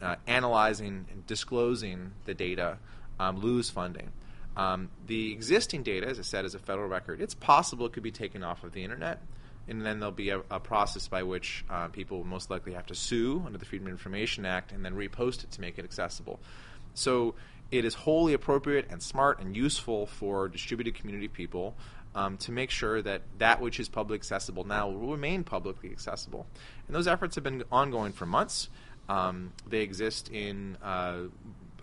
[0.00, 2.78] uh, analyzing, and disclosing the data
[3.18, 4.12] um, lose funding.
[4.56, 7.20] Um, the existing data, as I said, is a federal record.
[7.20, 9.20] It's possible it could be taken off of the internet
[9.68, 12.86] and then there'll be a, a process by which uh, people will most likely have
[12.86, 15.84] to sue under the Freedom of Information Act and then repost it to make it
[15.84, 16.40] accessible.
[16.94, 17.34] So
[17.70, 21.74] it is wholly appropriate and smart and useful for distributed community people
[22.14, 26.46] um, to make sure that that which is publicly accessible now will remain publicly accessible.
[26.86, 28.68] And those efforts have been ongoing for months.
[29.08, 31.22] Um, they exist in uh,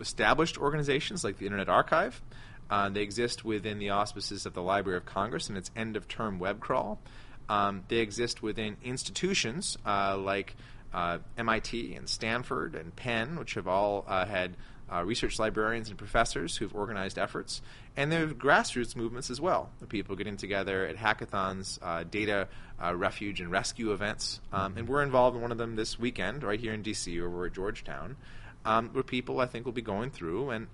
[0.00, 2.22] established organizations like the Internet Archive.
[2.70, 6.08] Uh, they exist within the auspices of the Library of Congress and its end of
[6.08, 6.98] term web crawl.
[7.48, 10.54] Um, they exist within institutions uh, like
[10.92, 14.56] uh, MIT and Stanford and Penn, which have all uh, had
[14.92, 17.62] uh, research librarians and professors who've organized efforts.
[17.96, 22.48] And there are grassroots movements as well, people getting together at hackathons, uh, data
[22.82, 24.40] uh, refuge and rescue events.
[24.52, 27.30] Um, and we're involved in one of them this weekend, right here in D.C., where
[27.30, 28.16] we're at Georgetown,
[28.64, 30.66] um, where people, I think, will be going through and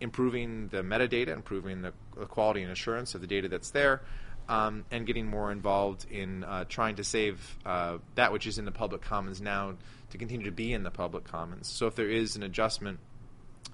[0.00, 4.02] improving the metadata, improving the, the quality and assurance of the data that's there
[4.48, 8.64] um, and getting more involved in uh, trying to save uh, that which is in
[8.64, 9.74] the public commons now
[10.10, 11.68] to continue to be in the public commons.
[11.68, 12.98] So if there is an adjustment,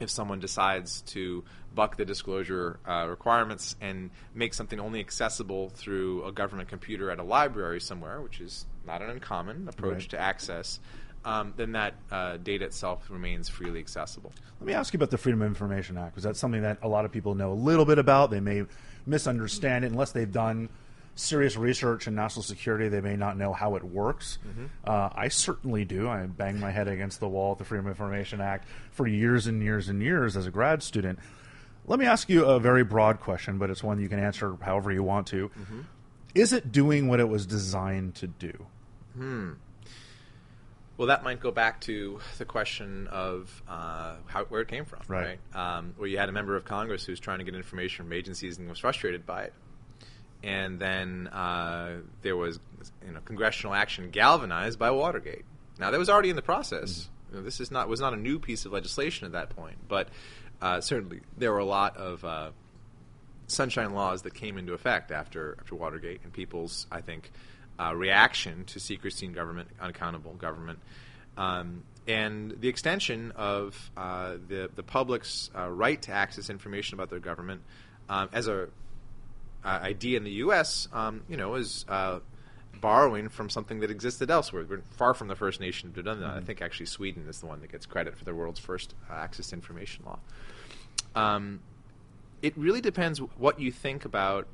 [0.00, 6.24] if someone decides to buck the disclosure uh, requirements and make something only accessible through
[6.24, 10.10] a government computer at a library somewhere, which is not an uncommon approach right.
[10.10, 10.80] to access,
[11.24, 14.32] um, then that uh, data itself remains freely accessible.
[14.60, 16.88] Let me ask you about the Freedom of Information Act, because that something that a
[16.88, 18.30] lot of people know a little bit about.
[18.30, 18.64] They may
[19.06, 20.68] misunderstand it unless they've done
[21.16, 22.88] serious research in national security.
[22.88, 24.38] They may not know how it works.
[24.46, 24.64] Mm-hmm.
[24.84, 26.08] Uh, I certainly do.
[26.08, 29.46] I banged my head against the wall at the Freedom of Information Act for years
[29.46, 31.18] and years and years as a grad student.
[31.86, 34.90] Let me ask you a very broad question, but it's one you can answer however
[34.90, 35.48] you want to.
[35.50, 35.80] Mm-hmm.
[36.34, 38.66] Is it doing what it was designed to do?
[39.14, 39.52] Hmm.
[40.96, 45.00] Well, that might go back to the question of uh, how, where it came from,
[45.08, 45.38] right?
[45.54, 45.76] right?
[45.78, 48.58] Um, where you had a member of Congress who's trying to get information from agencies
[48.58, 49.54] and was frustrated by it,
[50.44, 52.60] and then uh, there was
[53.04, 55.44] you know, congressional action galvanized by Watergate.
[55.80, 56.92] Now, that was already in the process.
[56.92, 57.10] Mm-hmm.
[57.34, 59.76] You know, this is not was not a new piece of legislation at that point,
[59.88, 60.08] but
[60.62, 62.50] uh, certainly there were a lot of uh,
[63.48, 67.32] sunshine laws that came into effect after after Watergate, and people's I think
[67.78, 70.78] uh, reaction to secrecy in government, unaccountable government,
[71.36, 77.10] um, and the extension of uh, the the public's uh, right to access information about
[77.10, 77.62] their government
[78.08, 78.68] um, as a
[79.64, 80.88] uh, idea in the U.S.
[80.92, 82.20] Um, you know is uh,
[82.80, 84.64] borrowing from something that existed elsewhere.
[84.68, 86.28] We're far from the first nation to have done that.
[86.28, 86.38] Mm-hmm.
[86.38, 89.14] I think actually Sweden is the one that gets credit for the world's first uh,
[89.14, 90.18] access to information law.
[91.14, 91.60] Um,
[92.42, 94.46] it really depends what you think about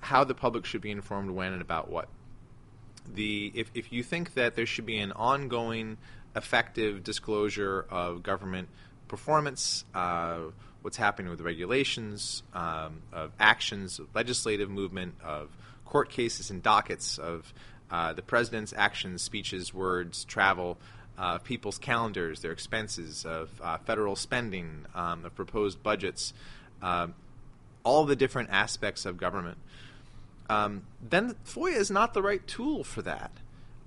[0.00, 2.08] how the public should be informed when and about what.
[3.06, 5.96] The if, if you think that there should be an ongoing,
[6.36, 8.68] effective disclosure of government
[9.08, 10.38] performance, uh,
[10.82, 15.48] what's happening with regulations, um, of actions, of legislative movement, of
[15.84, 17.52] court cases and dockets, of
[17.90, 20.78] uh, the president's actions, speeches, words, travel,
[21.16, 26.32] uh, people's calendars, their expenses, of uh, federal spending, um, of proposed budgets,
[26.82, 27.08] uh,
[27.82, 29.58] all the different aspects of government
[30.48, 33.30] um, then FOIA is not the right tool for that.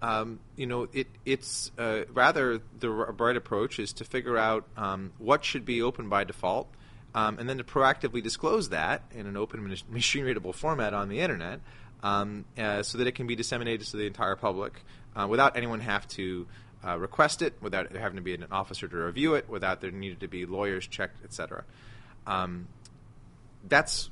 [0.02, 5.14] Um, you know, it, it's uh, rather the right approach is to figure out um,
[5.20, 6.68] what should be open by default,
[7.14, 11.20] um, and then to proactively disclose that in an open machine readable format on the
[11.20, 11.60] internet,
[12.02, 14.84] um, uh, so that it can be disseminated to the entire public
[15.16, 16.48] uh, without anyone have to
[16.86, 19.92] uh, request it, without there having to be an officer to review it, without there
[19.92, 21.64] needed to be lawyers checked, etc.
[22.26, 22.68] Um,
[23.68, 24.10] that's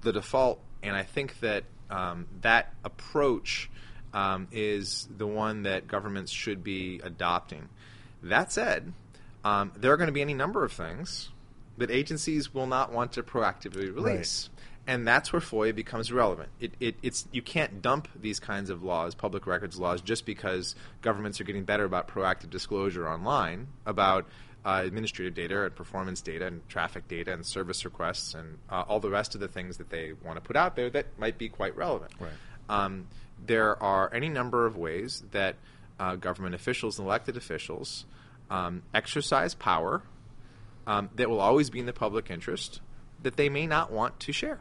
[0.00, 3.70] the default, and I think that um, that approach
[4.12, 7.68] um, is the one that governments should be adopting.
[8.22, 8.92] That said,
[9.44, 11.30] um, there are going to be any number of things
[11.76, 14.48] that agencies will not want to proactively release.
[14.50, 14.54] Right.
[14.88, 16.48] And that's where FOIA becomes relevant.
[16.60, 20.74] It, it, it's you can't dump these kinds of laws, public records laws, just because
[21.02, 24.26] governments are getting better about proactive disclosure online about
[24.64, 29.00] uh, administrative data and performance data and traffic data and service requests and uh, all
[29.00, 31.48] the rest of the things that they want to put out there that might be
[31.48, 32.12] quite relevant.
[32.18, 32.32] Right.
[32.68, 33.06] Um,
[33.46, 35.56] there are any number of ways that
[35.98, 38.04] uh, government officials and elected officials
[38.50, 40.02] um, exercise power
[40.86, 42.80] um, that will always be in the public interest
[43.22, 44.60] that they may not want to share.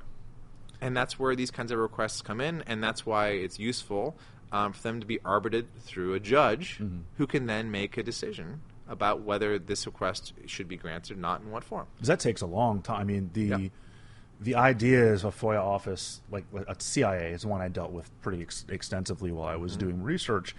[0.81, 4.15] And that's where these kinds of requests come in, and that's why it's useful
[4.51, 6.99] um, for them to be arbitrated through a judge mm-hmm.
[7.17, 11.41] who can then make a decision about whether this request should be granted or not
[11.41, 11.87] in what form.
[11.95, 13.01] Because that takes a long time.
[13.01, 13.61] I mean, the yep.
[14.39, 18.41] the idea is a FOIA office, like a CIA, is one I dealt with pretty
[18.41, 19.81] ex- extensively while I was mm-hmm.
[19.81, 20.55] doing research,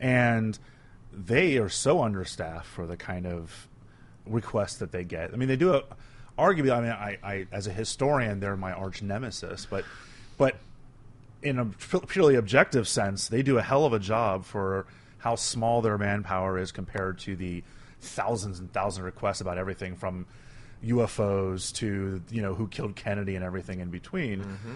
[0.00, 0.58] and
[1.12, 3.68] they are so understaffed for the kind of
[4.26, 5.32] requests that they get.
[5.32, 5.82] I mean, they do a
[6.38, 6.72] arguably.
[6.72, 9.84] I mean, I, I as a historian, they're my arch nemesis, but
[10.36, 10.56] but
[11.42, 14.86] in a purely objective sense, they do a hell of a job for
[15.18, 17.62] how small their manpower is compared to the
[18.00, 20.26] thousands and thousands of requests about everything from
[20.84, 24.40] UFOs to you know who killed Kennedy and everything in between.
[24.40, 24.74] Mm-hmm.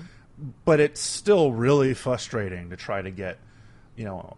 [0.64, 3.38] But it's still really frustrating to try to get,
[3.96, 4.36] you know,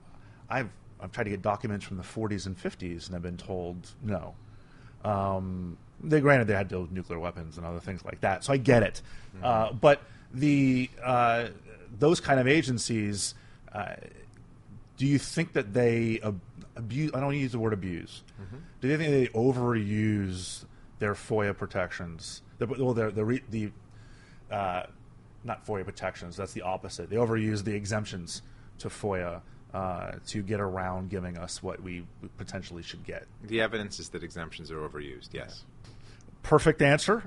[0.51, 0.69] I've
[1.01, 4.35] I've tried to get documents from the 40s and 50s and I've been told no.
[5.05, 8.83] Um, they granted they had nuclear weapons and other things like that, so I get
[8.83, 9.01] it.
[9.37, 9.45] Mm-hmm.
[9.45, 11.47] Uh, but the uh,
[11.99, 13.35] those kind of agencies.
[13.73, 13.95] Uh,
[14.97, 16.21] do you think that they
[16.77, 17.11] abuse?
[17.15, 18.23] I don't use the word abuse.
[18.41, 18.57] Mm-hmm.
[18.81, 20.65] Do they think they overuse
[20.99, 22.43] their FOIA protections?
[22.59, 23.73] The, well, the the, the
[24.55, 24.87] uh,
[25.43, 26.37] not FOIA protections.
[26.37, 27.11] That's the opposite.
[27.11, 28.43] They overuse the exemptions
[28.79, 29.41] to FOIA
[29.73, 33.27] uh, to get around giving us what we potentially should get.
[33.43, 35.31] The evidence is that exemptions are overused.
[35.33, 35.65] Yes.
[36.43, 37.25] Perfect answer.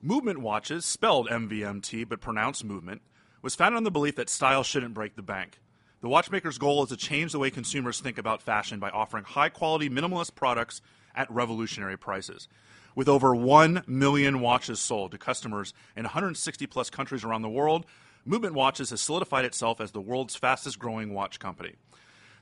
[0.00, 3.02] Movement Watches, spelled MVMT but pronounced movement,
[3.42, 5.60] was founded on the belief that style shouldn't break the bank.
[6.04, 9.48] The watchmaker's goal is to change the way consumers think about fashion by offering high
[9.48, 10.82] quality, minimalist products
[11.14, 12.46] at revolutionary prices.
[12.94, 17.86] With over 1 million watches sold to customers in 160 plus countries around the world,
[18.26, 21.72] Movement Watches has solidified itself as the world's fastest growing watch company.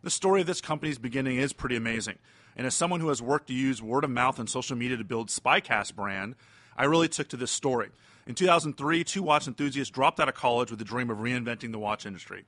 [0.02, 2.18] The story of this company's beginning is pretty amazing.
[2.56, 5.04] And as someone who has worked to use word of mouth and social media to
[5.04, 6.34] build Spycast brand,
[6.76, 7.90] I really took to this story.
[8.26, 11.78] In 2003, two watch enthusiasts dropped out of college with the dream of reinventing the
[11.78, 12.44] watch industry.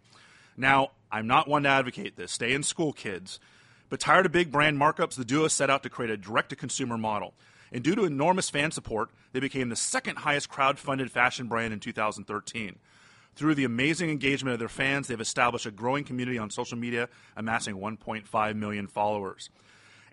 [0.56, 2.32] Now, I'm not one to advocate this.
[2.32, 3.38] Stay in school, kids.
[3.88, 6.56] But tired of big brand markups, the duo set out to create a direct to
[6.56, 7.34] consumer model.
[7.70, 11.72] And due to enormous fan support, they became the second highest crowd funded fashion brand
[11.72, 12.80] in 2013.
[13.36, 17.08] Through the amazing engagement of their fans, they've established a growing community on social media,
[17.36, 19.50] amassing 1.5 million followers.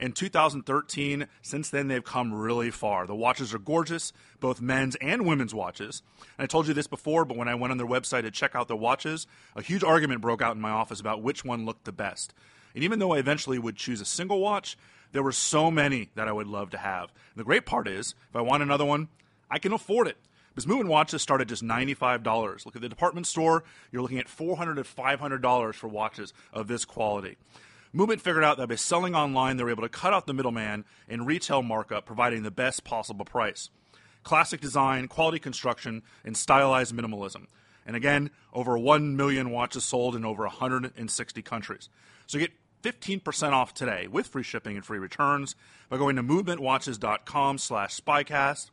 [0.02, 3.06] In 2013, since then, they've come really far.
[3.06, 6.02] The watches are gorgeous, both men's and women's watches.
[6.39, 8.56] And I told you this before, but when I went on their website to check
[8.56, 11.86] out the watches, a huge argument broke out in my office about which one looked
[11.86, 12.34] the best.
[12.74, 14.76] And even though I eventually would choose a single watch,
[15.12, 17.12] there were so many that I would love to have.
[17.34, 19.08] And the great part is, if I want another one,
[19.52, 20.18] I can afford it.
[20.49, 22.66] Because movement watches start at just $95.
[22.66, 26.86] Look at the department store, you're looking at 400 to $500 for watches of this
[26.86, 27.38] quality.
[27.93, 30.85] Movement figured out that by selling online, they were able to cut out the middleman
[31.09, 33.69] and retail markup, providing the best possible price.
[34.23, 37.47] Classic design, quality construction, and stylized minimalism.
[37.85, 41.89] And again, over 1 million watches sold in over 160 countries.
[42.27, 42.51] So get
[42.83, 45.55] 15% off today with free shipping and free returns
[45.89, 48.69] by going to movementwatches.com slash spycast.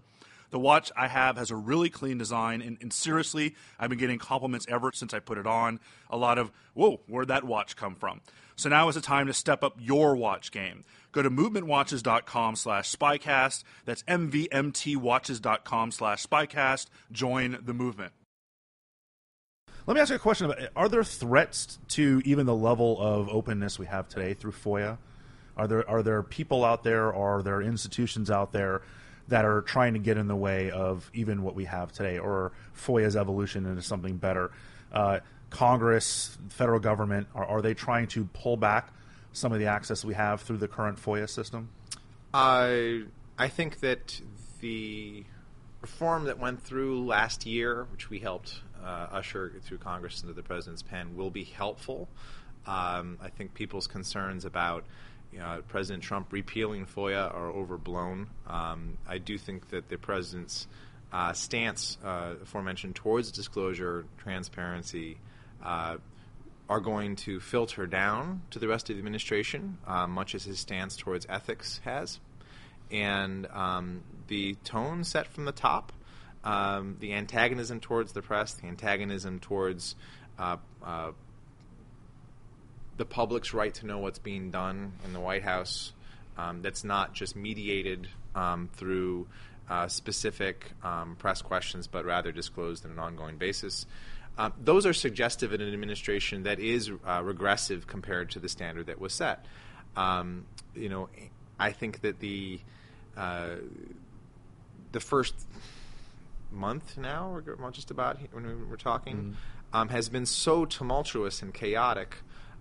[0.50, 4.18] The watch I have has a really clean design, and, and, seriously, I've been getting
[4.18, 5.78] compliments ever since I put it on.
[6.08, 8.22] A lot of, whoa, where'd that watch come from?
[8.58, 10.84] So now is the time to step up your watch game.
[11.12, 13.62] Go to movementwatches.com slash spycast.
[13.84, 16.86] That's mvmtwatches.com slash spycast.
[17.12, 18.12] Join the movement.
[19.86, 23.28] Let me ask you a question about are there threats to even the level of
[23.28, 24.98] openness we have today through FOIA?
[25.56, 28.82] Are there are there people out there or are there institutions out there
[29.28, 32.50] that are trying to get in the way of even what we have today or
[32.76, 34.50] FOIA's evolution into something better?
[34.92, 35.20] Uh,
[35.50, 38.92] Congress, federal government, are, are they trying to pull back
[39.32, 41.68] some of the access we have through the current FOIA system?
[42.34, 43.04] I
[43.38, 44.20] I think that
[44.60, 45.24] the
[45.80, 50.42] reform that went through last year, which we helped uh, usher through Congress into the
[50.42, 52.08] president's pen, will be helpful.
[52.66, 54.84] Um, I think people's concerns about
[55.32, 58.28] you know, President Trump repealing FOIA are overblown.
[58.46, 60.66] Um, I do think that the president's
[61.12, 65.18] uh, stance, uh, aforementioned, towards disclosure, transparency,
[65.62, 70.58] are going to filter down to the rest of the administration, uh, much as his
[70.58, 72.20] stance towards ethics has.
[72.90, 75.92] And um, the tone set from the top,
[76.44, 79.94] um, the antagonism towards the press, the antagonism towards
[80.38, 81.12] uh, uh,
[82.96, 85.92] the public's right to know what's being done in the White House,
[86.36, 89.26] um, that's not just mediated um, through
[89.70, 93.86] uh, specific um, press questions, but rather disclosed on an ongoing basis.
[94.38, 98.86] Uh, those are suggestive in an administration that is uh, regressive compared to the standard
[98.86, 99.44] that was set.
[99.96, 101.08] Um, you know,
[101.58, 102.60] I think that the
[103.16, 103.56] uh,
[104.92, 105.34] the first
[106.52, 109.76] month now, or just about when we were talking, mm-hmm.
[109.76, 112.18] um, has been so tumultuous and chaotic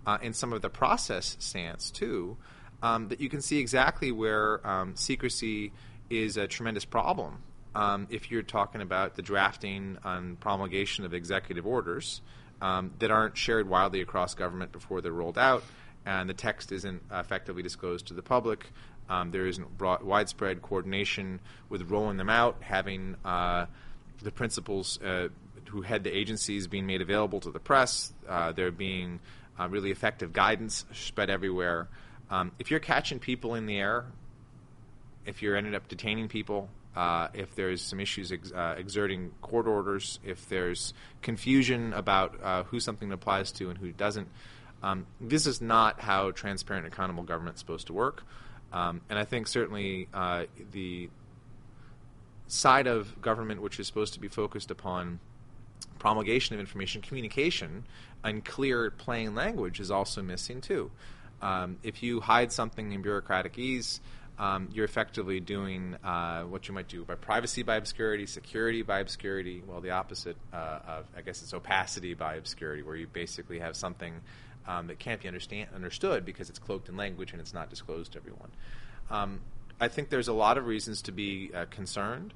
[0.08, 2.38] uh, in some of the process stance too,
[2.82, 5.72] um, that you can see exactly where um, secrecy
[6.10, 7.44] is a tremendous problem
[7.78, 12.22] um, if you're talking about the drafting and promulgation of executive orders
[12.60, 15.64] um, that aren't shared widely across government before they're rolled out,
[16.04, 18.66] and the text isn't effectively disclosed to the public.
[19.10, 23.68] Um, there isn't broad, widespread coordination with rolling them out, having uh,
[24.24, 25.28] the principals uh,
[25.70, 29.20] who head the agencies being made available to the press, uh, there being
[29.60, 31.88] uh, really effective guidance spread everywhere.
[32.32, 34.06] Um, if you're catching people in the air,
[35.28, 39.68] if you're ended up detaining people, uh, if there's some issues ex- uh, exerting court
[39.68, 44.28] orders, if there's confusion about uh, who something applies to and who doesn't.
[44.82, 48.24] Um, this is not how transparent accountable government is supposed to work.
[48.74, 51.12] Um, and I think certainly uh, the
[52.48, 55.20] side of government which is supposed to be focused upon
[56.00, 57.86] promulgation of information, communication,
[58.24, 60.90] and clear, plain language is also missing too.
[61.44, 64.00] Um, if you hide something in bureaucratese,
[64.40, 69.00] um, you're effectively doing uh, what you might do by privacy by obscurity, security by
[69.00, 69.64] obscurity.
[69.66, 73.76] Well, the opposite uh, of, I guess, it's opacity by obscurity, where you basically have
[73.76, 74.14] something
[74.68, 78.12] um, that can't be understand, understood because it's cloaked in language and it's not disclosed
[78.14, 78.52] to everyone.
[79.10, 79.40] Um,
[79.80, 82.34] I think there's a lot of reasons to be uh, concerned.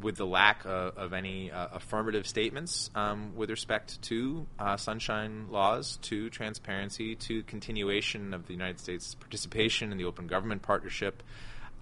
[0.00, 5.46] With the lack of, of any uh, affirmative statements um, with respect to uh, sunshine
[5.50, 11.22] laws, to transparency, to continuation of the United States participation in the Open Government Partnership.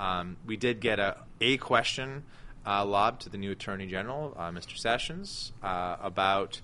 [0.01, 2.25] Um, we did get a, a question
[2.67, 4.77] uh, lobbed to the new Attorney General, uh, Mr.
[4.77, 6.61] Sessions, uh, about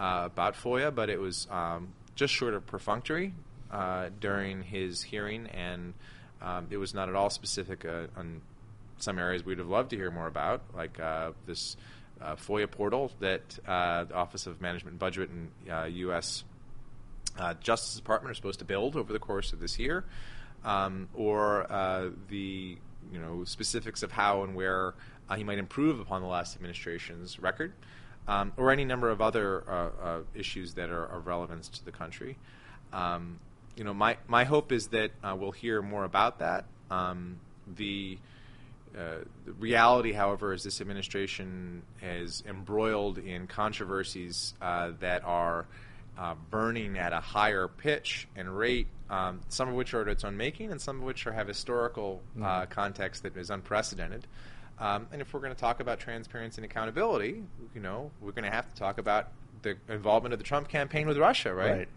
[0.00, 3.34] uh, about FOIA, but it was um, just short of perfunctory
[4.20, 5.94] during his hearing, and
[6.40, 7.86] um, it was not at all specific
[8.16, 8.40] on
[9.02, 11.76] some areas we'd have loved to hear more about, like uh, this
[12.20, 16.44] uh, FOIA portal that uh, the Office of Management and Budget and U.S.
[17.38, 20.04] Uh, Justice Department are supposed to build over the course of this year,
[20.64, 21.66] um, or
[22.28, 22.78] the
[23.12, 24.94] you know specifics of how and where
[25.36, 27.72] he might improve upon the last administration's record.
[28.28, 31.90] Um, or any number of other uh, uh, issues that are of relevance to the
[31.90, 32.38] country.
[32.92, 33.40] Um,
[33.76, 36.66] you know, my, my hope is that uh, we'll hear more about that.
[36.88, 38.18] Um, the,
[38.96, 45.66] uh, the, reality, however, is this administration is embroiled in controversies uh, that are
[46.18, 50.24] uh, burning at a higher pitch and rate, um, some of which are at its
[50.24, 52.70] own making, and some of which are, have historical mm-hmm.
[52.70, 54.26] context that is unprecedented.
[54.78, 57.42] Um, and if we're going to talk about transparency and accountability,
[57.74, 59.28] you know, we're going to have to talk about
[59.62, 61.88] the involvement of the Trump campaign with Russia, right?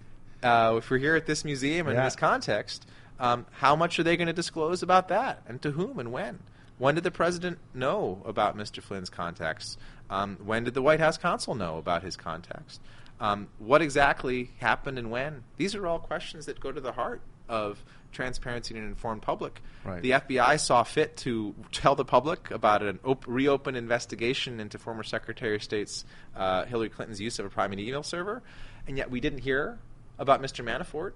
[0.43, 0.71] right.
[0.71, 2.85] Uh, if we're here at this museum in this context,
[3.19, 6.39] um, how much are they going to disclose about that, and to whom, and when?
[6.77, 8.81] When did the president know about Mr.
[8.83, 9.77] Flynn's contacts?
[10.09, 12.79] Um, when did the White House counsel know about his contacts?
[13.19, 15.43] Um, what exactly happened and when?
[15.57, 19.61] These are all questions that go to the heart of transparency and an informed public.
[19.83, 20.01] Right.
[20.01, 25.03] The FBI saw fit to tell the public about an op- reopened investigation into former
[25.03, 26.05] Secretary of State's
[26.35, 28.41] uh, Hillary Clinton's use of a private email server,
[28.87, 29.79] and yet we didn't hear
[30.17, 30.63] about Mr.
[30.65, 31.13] Manafort.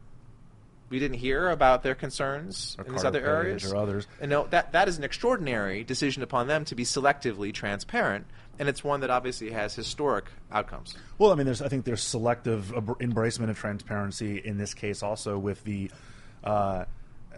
[0.90, 4.08] We didn't hear about their concerns or in these other areas or others.
[4.20, 8.26] And no, that that is an extraordinary decision upon them to be selectively transparent,
[8.58, 10.96] and it's one that obviously has historic outcomes.
[11.18, 15.38] Well, I mean, there's I think there's selective embracement of transparency in this case also
[15.38, 15.92] with the
[16.44, 16.86] uh,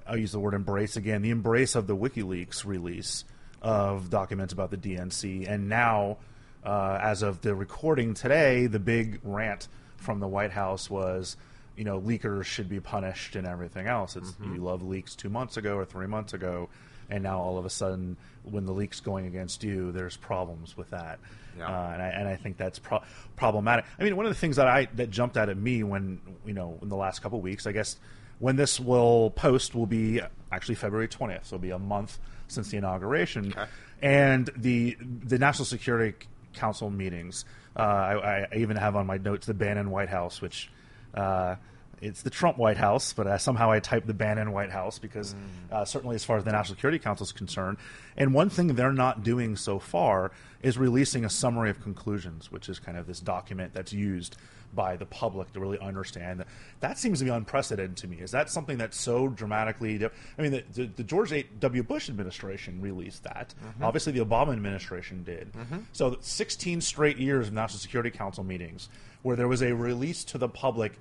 [0.07, 3.23] I'll use the word embrace again, the embrace of the WikiLeaks release
[3.61, 6.17] of documents about the DNC, and now,
[6.63, 11.37] uh, as of the recording today, the big rant from the White House was,
[11.81, 14.15] you know, leakers should be punished and everything else.
[14.15, 14.53] It's mm-hmm.
[14.53, 16.69] you love leaks two months ago or three months ago,
[17.09, 20.91] and now all of a sudden, when the leak's going against you, there's problems with
[20.91, 21.17] that.
[21.57, 21.65] Yeah.
[21.65, 23.01] Uh, and, I, and I think that's pro-
[23.35, 23.85] problematic.
[23.99, 26.53] I mean, one of the things that I that jumped out at me when you
[26.53, 27.97] know in the last couple of weeks, I guess
[28.37, 30.21] when this will post will be
[30.51, 31.45] actually February 20th.
[31.45, 33.53] So it'll be a month since the inauguration.
[33.57, 33.65] Okay.
[34.03, 37.43] And the the National Security Council meetings.
[37.75, 40.69] Uh, I, I, even have on my notes the Bannon White House, which
[41.13, 41.55] uh,
[42.01, 45.35] it's the Trump White House, but uh, somehow I typed the Bannon White House because
[45.35, 45.37] mm.
[45.71, 47.77] uh, certainly as far as the National Security Council is concerned,
[48.17, 50.31] and one thing they're not doing so far
[50.61, 54.35] is releasing a summary of conclusions, which is kind of this document that's used
[54.73, 56.47] by the public to really understand that.
[56.79, 58.17] That seems to be unprecedented to me.
[58.17, 59.97] Is that something that's so dramatically?
[59.97, 61.83] Diff- I mean, the, the, the George W.
[61.83, 63.53] Bush administration released that.
[63.63, 63.83] Mm-hmm.
[63.83, 65.51] Obviously, the Obama administration did.
[65.53, 65.79] Mm-hmm.
[65.91, 68.89] So, 16 straight years of National Security Council meetings
[69.21, 70.93] where there was a release to the public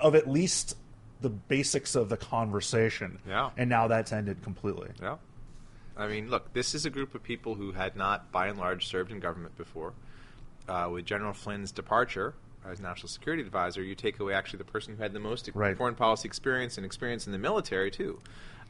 [0.00, 0.76] of at least
[1.20, 3.18] the basics of the conversation.
[3.28, 3.50] Yeah.
[3.56, 4.88] And now that's ended completely.
[5.00, 5.16] Yeah.
[5.96, 8.86] I mean, look, this is a group of people who had not, by and large,
[8.86, 9.92] served in government before.
[10.68, 12.34] Uh, with General Flynn's departure,
[12.64, 15.76] as national security advisor, you take away actually the person who had the most right.
[15.76, 18.20] foreign policy experience and experience in the military too.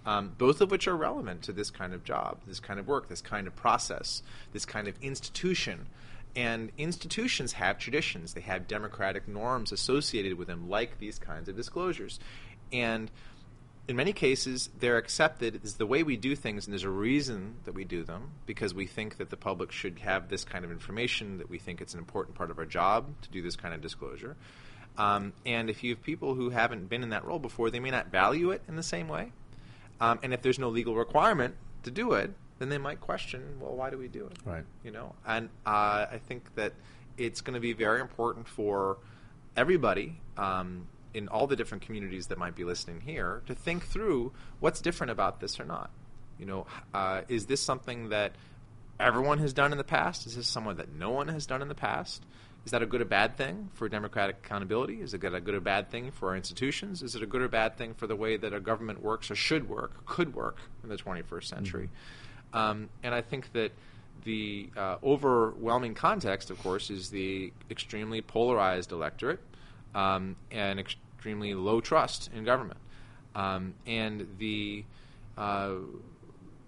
[0.07, 3.09] Um, both of which are relevant to this kind of job, this kind of work,
[3.09, 4.23] this kind of process,
[4.53, 5.87] this kind of institution.
[6.35, 11.57] And institutions have traditions; they have democratic norms associated with them, like these kinds of
[11.57, 12.21] disclosures.
[12.73, 13.11] And
[13.91, 17.57] in many cases, they're accepted as the way we do things, and there's a reason
[17.65, 20.71] that we do them because we think that the public should have this kind of
[20.71, 23.75] information, that we think it's an important part of our job to do this kind
[23.75, 24.37] of disclosure.
[24.97, 27.91] Um, and if you have people who haven't been in that role before, they may
[27.91, 29.33] not value it in the same way.
[30.01, 33.75] Um, and if there's no legal requirement to do it, then they might question, well,
[33.75, 34.39] why do we do it?
[34.45, 34.65] Right.
[34.85, 36.75] You know, and uh, I think that
[37.17, 38.99] it's going to be very important for
[39.57, 40.21] everybody.
[40.37, 44.81] Um, in all the different communities that might be listening here to think through what's
[44.81, 45.91] different about this or not.
[46.39, 48.33] You know, uh, is this something that
[48.99, 50.27] everyone has done in the past?
[50.27, 52.25] Is this someone that no one has done in the past?
[52.65, 55.01] Is that a good or bad thing for democratic accountability?
[55.01, 57.03] Is it a good or bad thing for our institutions?
[57.03, 59.35] Is it a good or bad thing for the way that our government works or
[59.35, 61.89] should work, could work in the 21st century?
[62.53, 62.59] Mm-hmm.
[62.59, 63.73] Um, and I think that
[64.25, 69.41] the uh, overwhelming context, of course, is the extremely polarized electorate
[69.95, 72.81] um, and extremely low trust in government.
[73.35, 74.85] Um, and the
[75.37, 75.75] uh,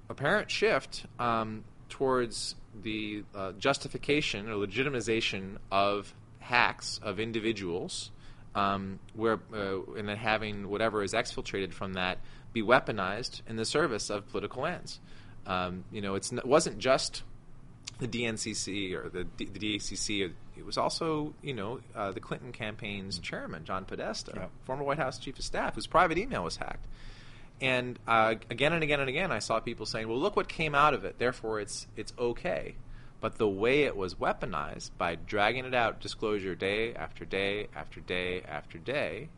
[0.09, 8.11] apparent shift um, towards the uh, justification or legitimization of hacks of individuals,
[8.55, 12.19] um, where uh, and then having whatever is exfiltrated from that
[12.53, 15.01] be weaponized in the service of political ends.
[15.47, 17.23] Um, you know, it wasn't just
[17.99, 22.21] the DNCC or the, D- the DACC or it was also, you know, uh, the
[22.21, 24.47] Clinton campaign's chairman, John Podesta, Yeah.
[24.65, 26.87] former White House chief of staff, whose private email was hacked.
[27.61, 30.75] And uh, again and again and again, I saw people saying, "Well, look what came
[30.75, 31.19] out of it.
[31.19, 32.75] Therefore, it's it's okay."
[33.21, 38.01] But the way it was weaponized by dragging it out, disclosure day after day after
[38.01, 39.29] day after day,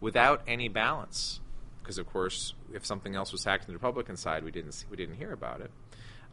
[0.00, 1.40] without any balance,
[1.82, 4.86] because of course, if something else was hacked on the Republican side, we didn't see,
[4.88, 5.72] we didn't hear about it.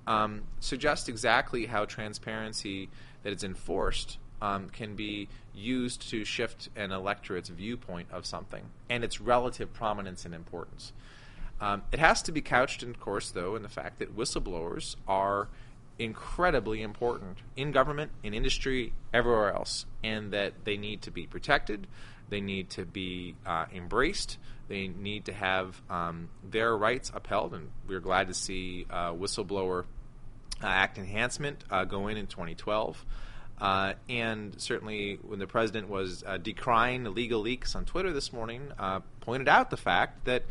[0.05, 2.89] Um, suggests exactly how transparency
[3.23, 9.03] that is enforced um, can be used to shift an electorate's viewpoint of something and
[9.03, 10.93] its relative prominence and importance.
[11.59, 15.47] Um, it has to be couched, of course, though, in the fact that whistleblowers are
[15.99, 21.85] incredibly important in government, in industry, everywhere else, and that they need to be protected,
[22.29, 27.69] they need to be uh, embraced, they need to have um, their rights upheld, and
[27.87, 29.85] we're glad to see uh, whistleblower
[30.67, 33.05] Act enhancement uh, go in in 2012.
[33.59, 38.71] Uh, and certainly, when the president was uh, decrying illegal leaks on Twitter this morning,
[38.79, 40.43] uh, pointed out the fact that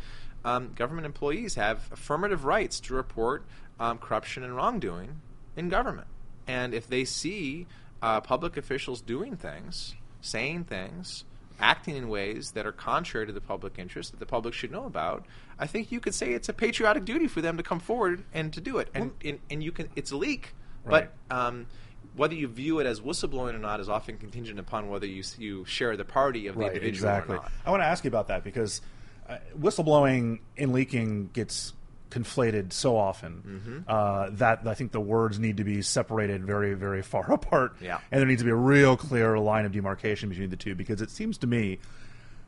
[0.45, 3.43] um, government employees have affirmative rights to report
[3.79, 5.19] um, corruption and wrongdoing
[5.57, 6.07] in government.
[6.47, 7.67] And if they see
[8.01, 11.25] uh, public officials doing things, saying things,
[11.61, 14.85] acting in ways that are contrary to the public interest that the public should know
[14.85, 15.25] about,
[15.59, 18.51] I think you could say it's a patriotic duty for them to come forward and
[18.53, 18.89] to do it.
[18.93, 20.53] And and, and you can it's a leak,
[20.83, 21.09] Right.
[21.29, 21.67] but um,
[22.15, 25.65] whether you view it as whistleblowing or not is often contingent upon whether you you
[25.65, 27.35] share the party of the right, individual exactly.
[27.35, 27.51] or not.
[27.65, 28.81] I want to ask you about that because
[29.29, 31.73] uh, whistleblowing and leaking gets
[32.11, 33.77] conflated so often Mm-hmm.
[33.87, 37.75] uh, that I think the words need to be separated very, very far apart.
[37.81, 37.99] Yeah.
[38.11, 41.01] And there needs to be a real clear line of demarcation between the two because
[41.01, 41.79] it seems to me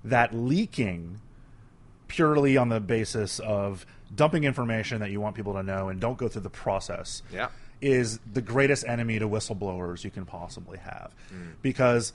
[0.04, 1.20] that leaking
[2.08, 6.18] purely on the basis of dumping information that you want people to know and don't
[6.18, 7.48] go through the process Yeah.
[7.82, 11.54] is the greatest enemy to whistleblowers you can possibly have Mm.
[11.62, 12.14] because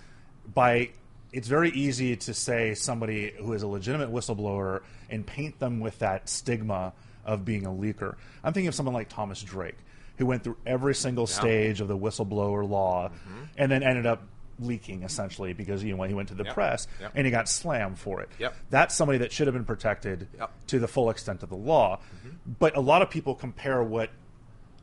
[0.54, 0.90] by
[1.32, 4.80] it's very easy to say somebody who is a legitimate whistleblower
[5.10, 6.92] and paint them with that stigma
[7.24, 8.14] of being a leaker.
[8.44, 9.76] I'm thinking of someone like Thomas Drake,
[10.16, 13.44] who went through every single stage of the whistleblower law Mm-hmm.
[13.56, 14.22] and then ended up
[14.60, 16.54] leaking essentially because you know when he went to the Yep.
[16.54, 17.12] press Yep.
[17.14, 18.28] and he got slammed for it.
[18.40, 18.56] Yep.
[18.70, 20.26] That's somebody that should have been protected
[20.66, 21.98] to the full extent of the law.
[21.98, 22.54] Mm-hmm.
[22.58, 24.10] But a lot of people compare what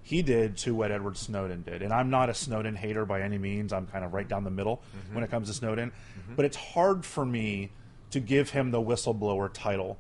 [0.02, 1.82] he did to what Edward Snowden did.
[1.82, 3.74] And I'm not a Snowden hater by any means.
[3.74, 5.16] I'm kind of right down the middle mm-hmm.
[5.16, 5.90] when it comes to Snowden.
[5.92, 6.36] Mm-hmm.
[6.36, 7.72] But it's hard for me
[8.12, 9.98] to give him the whistleblower title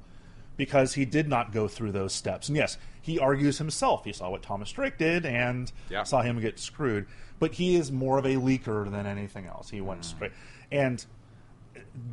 [0.57, 2.47] because he did not go through those steps.
[2.47, 4.05] And yes, he argues himself.
[4.05, 6.03] He saw what Thomas Drake did and Yeah.
[6.03, 7.05] saw him get screwed.
[7.39, 9.69] But he is more of a leaker than anything else.
[9.69, 10.31] He went straight.
[10.71, 11.05] And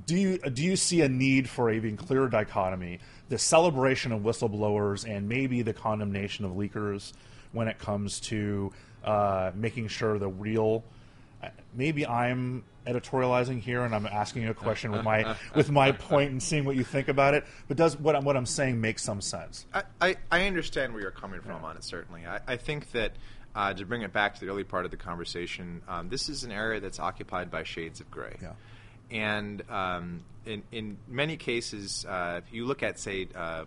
[0.07, 4.23] do you do you see a need for a even clearer dichotomy, the celebration of
[4.23, 7.13] whistleblowers and maybe the condemnation of leakers
[7.53, 8.73] when it comes to
[9.05, 10.83] uh, making sure the real?
[11.43, 15.93] uh, Maybe I'm editorializing here and I'm asking you a question with my with my
[15.93, 17.45] point and seeing what you think about it.
[17.69, 19.67] But does what I'm, what I'm saying make some sense?
[19.73, 22.27] I, I, I understand where you're coming from on it, certainly.
[22.27, 23.13] I, I think that
[23.55, 26.45] uh, to bring it back to the early part of the conversation, um, this is
[26.45, 28.37] an area that's occupied by shades of gray.
[28.41, 28.53] Yeah.
[29.11, 33.65] And um, in, in many cases, uh, if you look at, say, uh,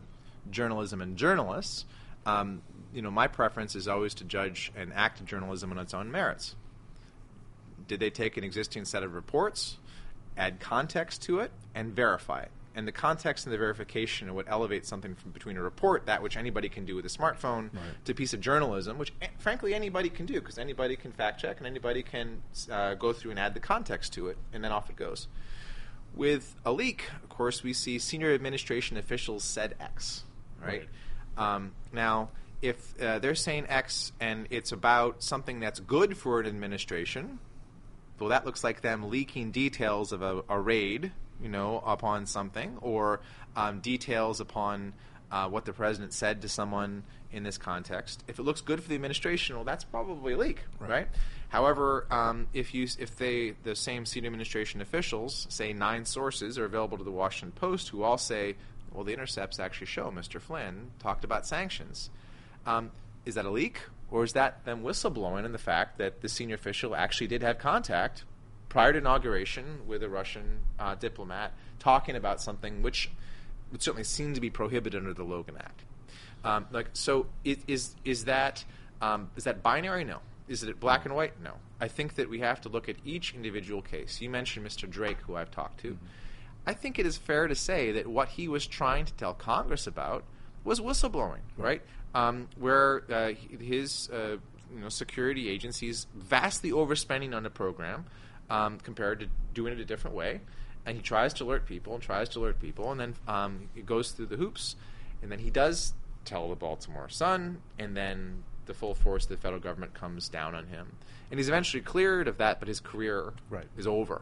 [0.49, 1.85] journalism and journalists,
[2.25, 2.61] um,
[2.93, 6.11] you know, my preference is always to judge an act of journalism on its own
[6.11, 6.55] merits.
[7.87, 9.77] Did they take an existing set of reports,
[10.37, 12.51] add context to it, and verify it?
[12.77, 16.35] And the context and the verification would elevate something from between a report, that which
[16.35, 17.69] anybody can do with a smartphone,
[18.03, 21.39] to a piece of journalism, which eh, frankly anybody can do because anybody can fact
[21.39, 24.73] check and anybody can uh, go through and add the context to it, and then
[24.73, 25.29] off it goes.
[26.13, 30.23] With a leak, of course, we see senior administration officials said X,
[30.61, 30.87] right?
[31.37, 32.29] Um, now,
[32.61, 37.39] if uh, they're saying X and it's about something that's good for an administration,
[38.19, 41.11] well, that looks like them leaking details of a, a raid,
[41.41, 43.21] you know, upon something, or
[43.55, 44.93] um, details upon
[45.31, 48.23] uh, what the president said to someone in this context.
[48.27, 51.07] If it looks good for the administration, well, that's probably a leak, right?
[51.49, 56.65] However, um, if you if they the same senior administration officials say nine sources are
[56.65, 58.55] available to the Washington Post who all say,
[58.93, 60.39] well, the intercepts actually show Mr.
[60.39, 62.09] Flynn talked about sanctions.
[62.65, 62.91] Um,
[63.25, 63.79] is that a leak,
[64.15, 67.57] or is that them whistleblowing in the fact that the senior official actually did have
[67.59, 68.23] contact
[68.69, 73.09] prior to inauguration with a Russian uh, diplomat talking about something which
[73.73, 75.81] would certainly seem to be prohibited under the Logan Act?
[76.45, 78.63] Um, like, so i- is is that
[79.01, 80.05] um, is that binary?
[80.05, 80.19] No.
[80.47, 81.33] Is it black and white?
[81.43, 81.55] No.
[81.81, 84.21] I think that we have to look at each individual case.
[84.21, 84.89] You mentioned Mr.
[84.89, 85.97] Drake, who I've talked to.
[86.65, 89.85] I think it is fair to say that what he was trying to tell Congress
[89.87, 90.23] about
[90.63, 91.81] was whistleblowing, right?
[92.15, 94.37] Um, where uh, his uh,
[94.73, 98.05] you know security agencies vastly overspending on the program,
[98.49, 100.39] um, compared to doing it a different way.
[100.85, 103.81] And he tries to alert people and tries to alert people, and then um, he
[103.81, 104.75] goes through the hoops,
[105.21, 105.93] and then he does
[106.25, 110.55] tell the Baltimore Sun, and then the full force of the federal government comes down
[110.55, 110.95] on him,
[111.31, 113.65] and he's eventually cleared of that, but his career Right.
[113.77, 114.21] is over.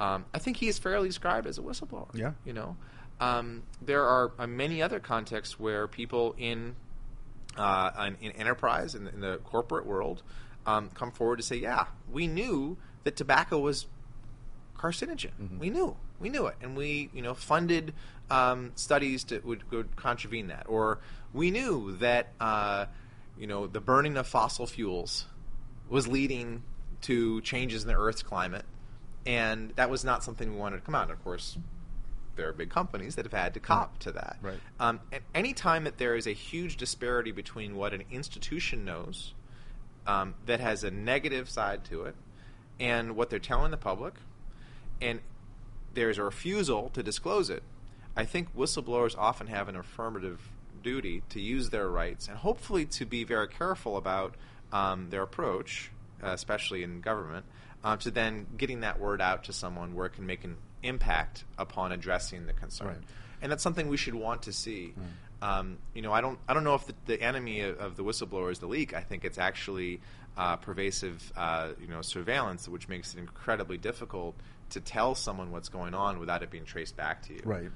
[0.00, 2.08] Um, I think he is fairly described as a whistleblower.
[2.14, 2.32] Yeah.
[2.44, 2.76] you know,
[3.20, 6.74] um, there are uh, many other contexts where people in
[7.56, 10.22] uh, in, in enterprise in, in the corporate world
[10.66, 13.86] um, come forward to say, "Yeah, we knew that tobacco was
[14.80, 15.58] carcinogen.
[15.58, 17.92] We knew, we knew it, and we, you know, funded
[18.30, 21.00] um, studies that would, would contravene that, or
[21.32, 22.86] we knew that, uh,
[23.38, 25.26] you know, the burning of fossil fuels
[25.88, 26.62] was leading
[27.02, 28.64] to changes in the Earth's climate,
[29.26, 31.04] and that was not something we wanted to come out.
[31.04, 31.58] And of course,
[32.40, 34.38] there are big companies that have had to cop to that.
[34.40, 34.58] Right.
[34.80, 39.34] Um, and any time that there is a huge disparity between what an institution knows
[40.06, 42.14] um, that has a negative side to it
[42.80, 44.14] and what they're telling the public,
[45.02, 45.20] and
[45.92, 47.62] there's a refusal to disclose it,
[48.16, 50.40] I think whistleblowers often have an affirmative
[50.82, 54.34] duty to use their rights and hopefully to be very careful about
[54.72, 55.90] um, their approach,
[56.22, 57.44] uh, especially in government,
[57.84, 61.44] uh, to then getting that word out to someone where it can make an impact
[61.58, 62.88] upon addressing the concern.
[62.88, 62.96] Right.
[63.42, 64.94] And that's something we should want to see.
[65.42, 68.04] Um, you know, I don't, I don't know if the, the enemy of, of the
[68.04, 68.92] whistleblower is the leak.
[68.92, 70.00] I think it's actually
[70.36, 74.34] uh, pervasive, uh, you know, surveillance, which makes it incredibly difficult
[74.70, 77.40] to tell someone what's going on without it being traced back to you.
[77.44, 77.70] Right.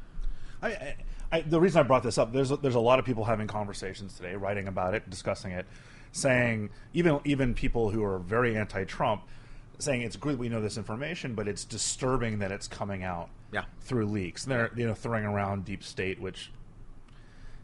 [0.63, 0.97] I, I,
[1.33, 3.47] I, the reason I brought this up, there's a, there's a lot of people having
[3.47, 5.67] conversations today, writing about it, discussing it,
[6.13, 9.23] saying even even people who are very anti-Trump,
[9.79, 13.65] saying it's good we know this information, but it's disturbing that it's coming out Yeah.
[13.81, 14.45] through leaks.
[14.45, 16.51] And they're you know throwing around deep state, which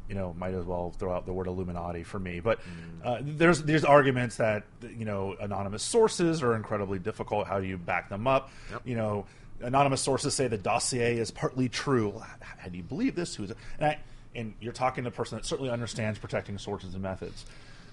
[0.09, 2.41] you know might as well throw out the word Illuminati for me.
[2.41, 2.59] But
[3.05, 7.47] uh, there's there's arguments that you know anonymous sources are incredibly difficult.
[7.47, 8.51] How do you back them up?
[8.73, 8.83] Yep.
[8.85, 9.27] You know,
[9.61, 12.21] anonymous sources say the dossier is partly true.
[12.59, 13.37] How do you believe this?
[13.37, 13.99] Who's and, I,
[14.35, 17.45] and you're talking to a person that certainly understands protecting sources and methods.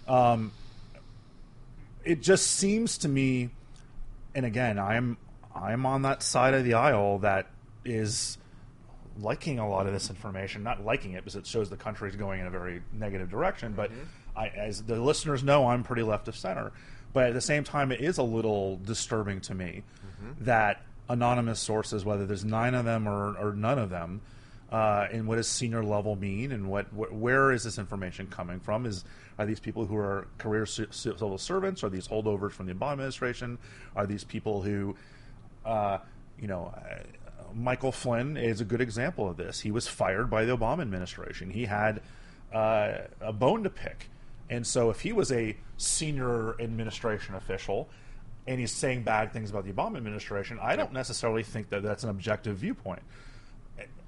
[0.08, 0.52] Um,
[2.04, 3.50] it just seems to me,
[4.38, 5.18] and again, I'm
[5.54, 7.48] I'm on that side of the aisle that
[7.84, 8.38] is
[9.20, 10.62] liking a lot of this information.
[10.62, 13.74] Not liking it because it shows the country is going in a very negative direction.
[13.74, 13.90] But
[14.36, 16.72] I, as the listeners know, I'm pretty left of center.
[17.14, 19.84] But at the same time, it is a little disturbing to me
[20.42, 24.22] that anonymous sources, whether there's nine of them or, or none of them,
[24.72, 28.60] uh, and what does senior level mean, and what wh- where is this information coming
[28.60, 28.86] from?
[28.86, 29.04] Is
[29.40, 31.84] are these people who are career ci- civil servants?
[31.84, 33.58] Are these holdovers from the Obama administration?
[33.96, 34.96] Are these people who,
[35.66, 36.00] uh,
[36.40, 37.04] you know, uh,
[37.54, 39.62] Michael Flynn is a good example of this.
[39.62, 41.50] He was fired by the Obama administration.
[41.50, 42.02] He had
[42.54, 44.10] uh, a bone to pick,
[44.50, 47.90] and so if he was a senior administration official
[48.48, 52.04] and he's saying bad things about the Obama administration, I don't necessarily think that that's
[52.04, 53.02] an objective viewpoint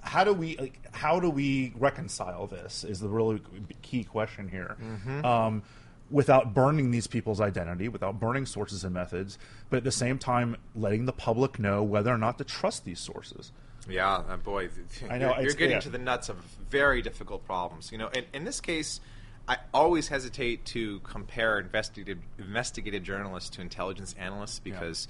[0.02, 3.42] how do we like, how do we reconcile this is the really
[3.82, 4.78] key question here
[5.24, 5.62] um,
[6.10, 9.38] without burning these people's identity without burning sources and methods
[9.70, 13.00] but at the same time letting the public know whether or not to trust these
[13.00, 13.52] sources
[13.88, 14.70] Yeah, uh, boy,
[15.10, 15.80] I know, You're, you're getting yeah.
[15.82, 16.38] to the nuts of
[16.70, 17.92] very difficult problems.
[17.92, 19.00] You know, in, in this case,
[19.48, 25.08] I always hesitate to compare investigative investigative journalists to intelligence analysts because.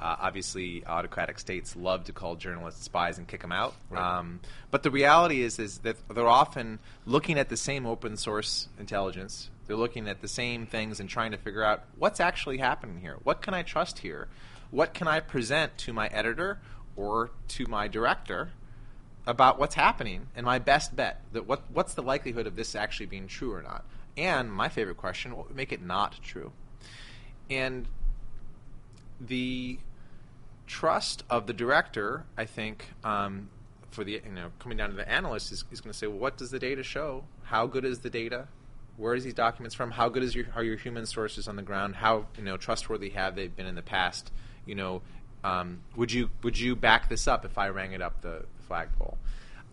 [0.00, 3.74] Uh, obviously, autocratic states love to call journalists spies and kick them out.
[3.94, 4.40] Um,
[4.70, 9.48] but the reality is, is that they're often looking at the same open source intelligence.
[9.66, 13.18] They're looking at the same things and trying to figure out what's actually happening here.
[13.22, 14.28] What can I trust here?
[14.70, 16.58] What can I present to my editor
[16.96, 18.50] or to my director
[19.26, 23.06] about what's happening and my best bet that what what's the likelihood of this actually
[23.06, 23.84] being true or not
[24.16, 26.50] and my favorite question what would make it not true
[27.48, 27.86] and
[29.20, 29.78] the
[30.66, 33.48] trust of the director i think um,
[33.90, 36.18] for the you know coming down to the analyst is, is going to say well,
[36.18, 38.48] what does the data show how good is the data
[38.96, 41.62] where is these documents from how good is your are your human sources on the
[41.62, 44.30] ground how you know trustworthy have they been in the past
[44.64, 45.02] you know
[45.44, 49.18] um, would you would you back this up if I rang it up the flagpole?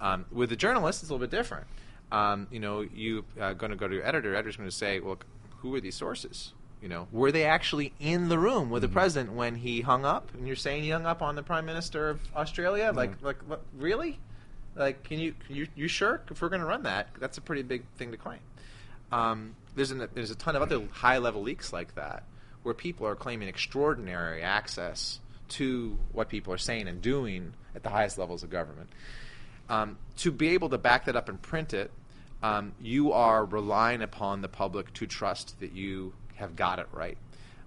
[0.02, 1.68] Um, with the journalist, it's a little bit different.
[2.12, 4.34] Um, you know, you uh, going to go to your editor.
[4.34, 5.20] Editor's going to say, "Well,
[5.58, 6.54] who are these sources?
[6.82, 10.34] You know, were they actually in the room with the president when he hung up?
[10.34, 12.94] And you're saying he hung up on the prime minister of Australia?
[12.96, 14.18] Like, like, what, really?
[14.76, 16.22] Like, can you can you you sure?
[16.32, 18.40] If we're going to run that, that's a pretty big thing to claim.
[19.12, 22.24] Um, there's an, there's a ton of other high level leaks like that
[22.64, 25.20] where people are claiming extraordinary access
[25.50, 28.90] to what people are saying and doing at the highest levels of government.
[29.70, 31.92] Um, to be able to back that up and print it,
[32.42, 37.18] um, you are relying upon the public to trust that you have got it right.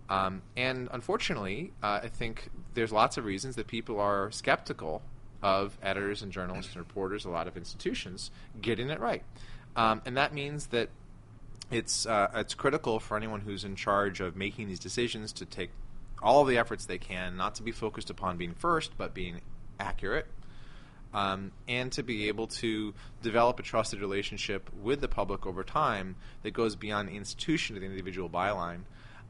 [0.08, 5.02] Um, and unfortunately, uh, I think there's lots of reasons that people are skeptical
[5.42, 9.22] of editors and journalists and reporters, a lot of institutions, getting it right.
[9.74, 10.90] Um, and that means that
[11.70, 15.70] it's uh, it's critical for anyone who's in charge of making these decisions to take
[16.22, 19.40] all the efforts they can, not to be focused upon being first, but being
[19.80, 20.26] accurate,
[21.14, 26.16] um, and to be able to develop a trusted relationship with the public over time
[26.42, 28.80] that goes beyond the institution to the individual byline,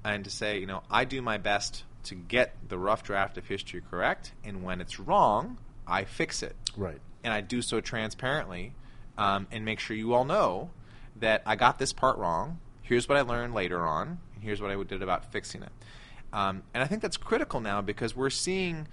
[0.05, 3.47] and to say, you know, I do my best to get the rough draft of
[3.47, 6.57] history correct, and when it's wrong, I fix it.
[6.77, 7.01] Right.
[7.25, 8.75] And I do so transparently,
[9.17, 10.71] um, and make sure you all know
[11.17, 12.59] that I got this part wrong.
[12.83, 14.19] Here's what I learned later on.
[14.35, 15.73] And here's what I did about fixing it.
[16.33, 18.89] Um, and I think that's critical now because we're seeing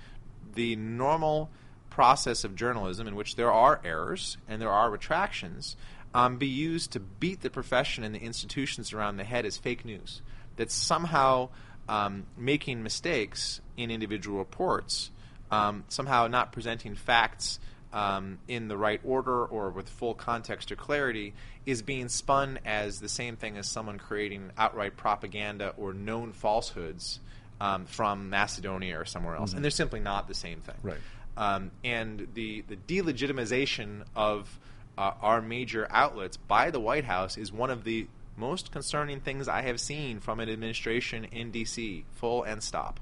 [0.54, 1.50] the normal
[1.90, 5.76] process of journalism in which there are errors and there are retractions
[6.14, 9.86] um, be used to beat the profession and the institutions around the head as fake
[9.86, 10.22] news.
[10.56, 11.50] That somehow
[11.88, 15.12] um, making mistakes in individual reports,
[15.52, 17.60] um, somehow not presenting facts
[17.92, 21.34] um, in the right order or with full context or clarity
[21.66, 27.20] is being spun as the same thing as someone creating outright propaganda or known falsehoods
[27.62, 29.54] um, from Macedonia or somewhere else.
[29.54, 30.76] And they're simply not the same thing.
[30.84, 30.98] Right.
[31.40, 34.60] Um, and the, the delegitimization of
[34.98, 39.48] uh, our major outlets by the White House is one of the most concerning things
[39.48, 43.00] I have seen from an administration in D.C., full and stop.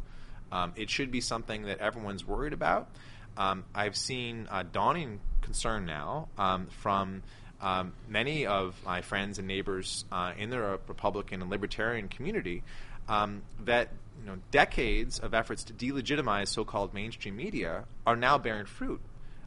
[0.51, 2.89] Um, it should be something that everyone's worried about.
[3.35, 7.23] Um, I've seen a dawning concern now um, from
[7.59, 12.61] um, many of my friends and neighbors uh, in the Republican and Libertarian community
[13.07, 13.89] um, that
[14.27, 18.99] you know decades of efforts to delegitimize so-called mainstream media are now bearing fruit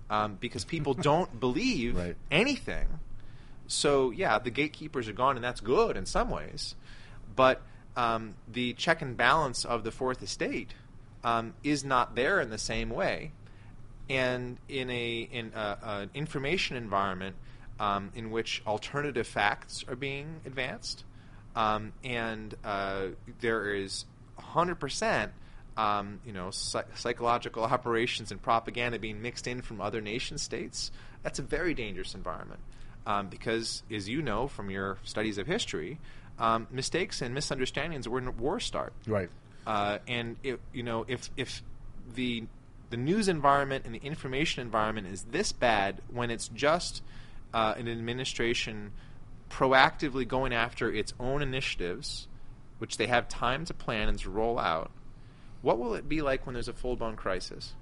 [0.09, 2.17] um, because people don't believe Right.
[2.31, 2.87] anything.
[3.67, 6.75] So yeah, the gatekeepers are gone, and that's good in some ways.
[7.37, 7.61] But
[7.95, 10.73] um, the check and balance of the fourth estate
[11.23, 13.33] um, is not there in the same way.
[14.09, 17.37] And in a in a, an information environment
[17.79, 21.05] um, in which alternative facts are being advanced,
[21.55, 23.09] um, and uh,
[23.41, 24.05] there is
[24.41, 25.31] 100%.
[25.77, 30.91] Um, you know, psych- psychological operations and propaganda being mixed in from other nation states.
[31.23, 32.61] That's a very dangerous environment
[33.07, 35.99] um, because, as you know from your studies of history,
[36.39, 38.93] um, mistakes and misunderstandings are when wars start.
[39.07, 39.31] Right.
[39.67, 41.63] Uh, and if, you know, if if
[42.15, 42.45] the
[42.91, 47.03] the news environment and the information environment is this bad when it's just
[47.55, 48.93] uh, an administration
[49.49, 52.27] proactively going after its own initiatives,
[52.81, 54.91] which they have time to plan and to roll out,
[55.61, 57.75] what will it be like when there's a full blown crisis?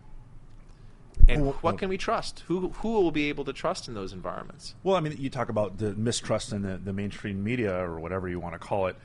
[1.29, 2.41] And Well, what can we trust?
[2.49, 4.75] Who who will be able to trust in those environments?
[4.83, 8.29] Well, I mean, you talk about the mistrust in the, the mainstream media or whatever
[8.29, 8.97] you want to call it.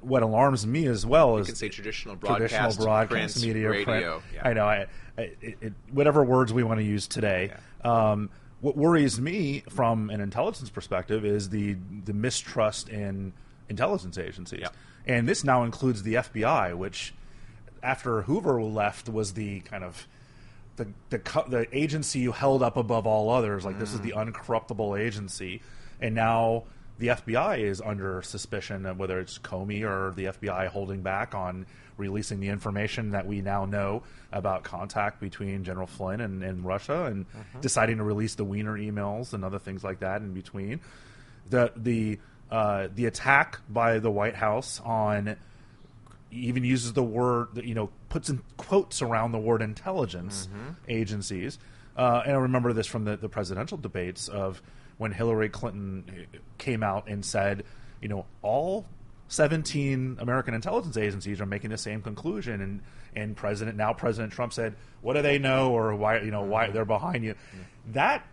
[0.00, 3.70] What alarms me as well You is can say traditional traditional broadcast, broadcast print, media,
[3.70, 4.18] radio.
[4.20, 4.24] print.
[4.34, 4.48] Yeah.
[4.48, 4.64] I know.
[4.66, 7.52] I, I it, it, whatever words we want to use today.
[7.82, 13.32] Um, what worries me from an intelligence perspective is the the mistrust in
[13.68, 14.68] intelligence agencies, Yeah.
[15.08, 17.14] And this now includes the FBI, which
[17.82, 20.06] after Hoover left was the kind of
[20.76, 23.64] the the, the agency you held up above all others.
[23.64, 24.32] Like this is the mm.
[24.32, 25.62] uncorruptible agency,
[26.00, 26.64] and now
[26.98, 31.66] the FBI is under suspicion of whether it's Comey or the FBI holding back on
[31.96, 37.04] releasing the information that we now know about contact between General Flynn and, and Russia,
[37.04, 37.60] and mm-hmm.
[37.60, 40.80] deciding to release the Wiener emails and other things like that in between.
[41.48, 42.18] The the
[42.50, 45.36] uh, the attack by the White House on
[46.30, 50.48] even uses the word you know puts in quotes around the word intelligence
[50.88, 51.58] agencies.
[51.96, 54.62] Uh, and i remember this from the, the presidential debates of
[54.98, 56.04] when hillary clinton
[56.58, 57.64] came out and said
[58.00, 58.84] you know all
[59.28, 62.60] 17 american intelligence agencies are making the same conclusion.
[62.60, 62.80] And
[63.16, 65.72] and president now president trump said what do they know?
[65.72, 67.34] Or why you know why they're behind you.
[67.92, 68.24] That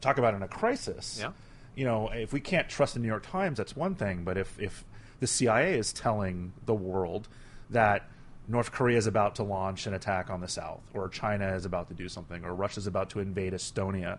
[0.00, 1.30] talk about in a crisis Yeah.
[1.74, 4.24] You know, if we can't trust the New York Times, that's one thing.
[4.24, 4.84] But if, if
[5.20, 7.28] the CIA is telling the world
[7.70, 8.08] that
[8.46, 11.88] North Korea is about to launch an attack on the South, or China is about
[11.88, 14.18] to do something, or Russia is about to invade Estonia,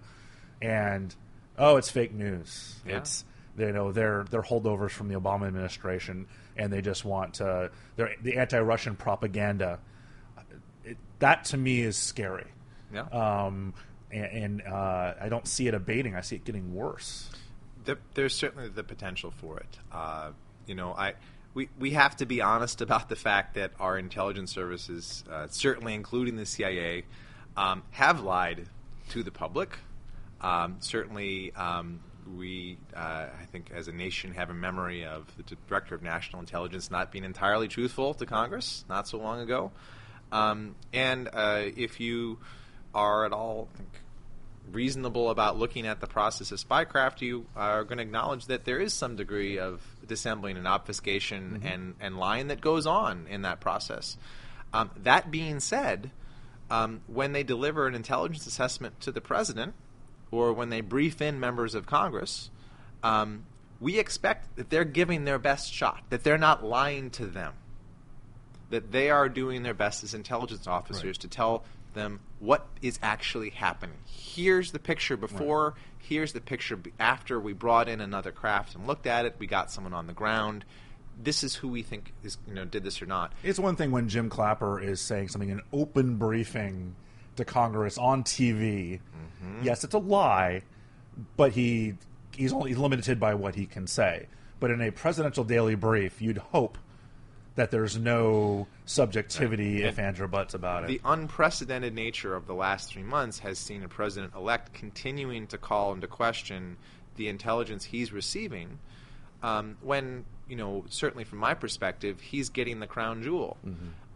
[0.61, 1.13] and
[1.57, 2.75] oh, it's fake news.
[2.87, 2.97] Yeah.
[2.97, 3.23] It's
[3.57, 6.27] you know they're they're holdovers from the Obama administration,
[6.57, 9.79] and they just want to they're the anti-Russian propaganda.
[10.83, 12.47] It, that to me is scary.
[12.93, 13.01] Yeah.
[13.01, 13.73] Um,
[14.11, 16.15] and, and uh, I don't see it abating.
[16.15, 17.29] I see it getting worse.
[17.85, 19.77] There, there's certainly the potential for it.
[19.91, 20.31] Uh,
[20.65, 21.13] you know, I
[21.53, 25.93] we we have to be honest about the fact that our intelligence services, uh, certainly
[25.93, 27.05] including the CIA,
[27.55, 28.67] um, have lied
[29.09, 29.77] to the public.
[30.41, 32.01] Um, certainly, um,
[32.35, 36.39] we, uh, I think, as a nation, have a memory of the director of national
[36.41, 39.71] intelligence not being entirely truthful to Congress not so long ago.
[40.31, 42.39] Um, and uh, if you
[42.93, 43.89] are at all I think,
[44.75, 48.79] reasonable about looking at the process of spycraft, you are going to acknowledge that there
[48.79, 51.67] is some degree of dissembling and obfuscation Mm-hmm.
[51.67, 54.17] and, and lying that goes on in that process.
[54.73, 56.11] Um, that being said,
[56.69, 59.73] um, when they deliver an intelligence assessment to the president
[60.31, 62.49] or when they brief in members of Congress,
[63.03, 63.45] um,
[63.79, 67.53] we expect that they're giving their best shot, that they're not lying to them,
[68.69, 71.19] that they are doing their best as intelligence officers Right.
[71.19, 71.63] to tell
[71.95, 73.97] them what is actually happening.
[74.05, 79.07] Here's the picture before, here's the picture after we brought in another craft and looked
[79.07, 80.65] at it, we got someone on the ground.
[81.21, 83.33] This is who we think is, you know, did this or not.
[83.41, 86.95] It's one thing when Jim Clapper is saying something in open briefing
[87.37, 88.99] to Congress on TV.
[88.99, 89.63] Mm-hmm.
[89.63, 90.63] Yes, it's a lie,
[91.37, 91.95] but he
[92.35, 94.27] he's only limited by what he can say.
[94.59, 96.77] But in a presidential daily brief, you'd hope
[97.55, 100.87] that there's no subjectivity if ands or buts about it.
[100.87, 105.57] The unprecedented nature of the last three months has seen a president elect continuing to
[105.57, 106.77] call into question
[107.15, 108.79] the intelligence he's receiving.
[109.41, 113.57] Um, when, you know, certainly from my perspective, he's getting the crown jewel.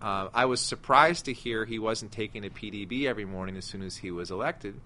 [0.01, 3.81] Uh, I was surprised to hear he wasn't taking a PDB every morning as soon
[3.81, 4.79] as he was elected.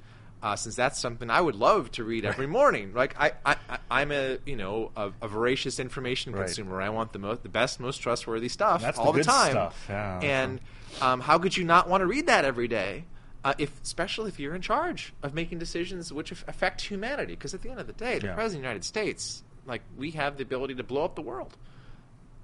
[0.44, 2.94] Uh, since that's something I would love to read every morning.
[2.94, 6.46] Like I, I, I- I'm a you know a, a voracious information Right.
[6.48, 6.82] consumer.
[6.82, 9.52] I want the most, the best, most trustworthy stuff That's all the the, good time.
[9.52, 10.20] stuff, yeah.
[10.22, 10.60] And
[11.02, 13.06] um, how could you not want to read that every day?
[13.46, 17.62] Uh, if, especially if you're in charge of making decisions which affect humanity, because at
[17.62, 18.34] the end of the day, the Yeah.
[18.36, 21.56] president of the United States, like we have the ability to blow up the world,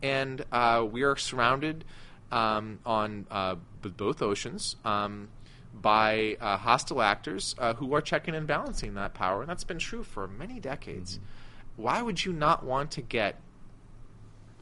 [0.02, 1.84] and uh, we are surrounded
[2.32, 5.28] um, on uh, b- both oceans um,
[5.74, 9.80] by uh, hostile actors uh, who are checking and balancing that power, and that's been
[9.80, 11.20] true for many decades.
[11.76, 13.36] Why would you not want to get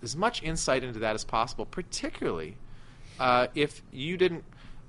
[0.04, 2.58] as much insight into that as possible, particularly
[3.20, 4.44] uh, if you didn't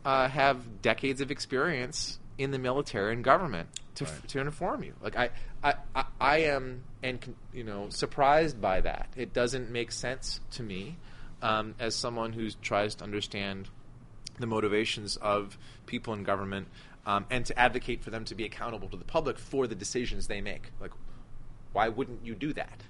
[0.05, 4.29] uh, have decades of experience in the military and government to, Right.
[4.29, 4.93] to inform you.
[5.03, 5.31] Like I,
[5.63, 9.09] I, I, I am, and you know, surprised by that.
[9.17, 10.97] It doesn't make sense to me
[11.43, 13.69] um, as someone who tries to understand
[14.39, 16.69] the motivations of people in government
[17.07, 20.27] um, and to advocate for them to be accountable to the public for the decisions
[20.27, 20.71] they make.
[20.81, 20.93] Like,
[21.73, 22.83] why wouldn't you do that?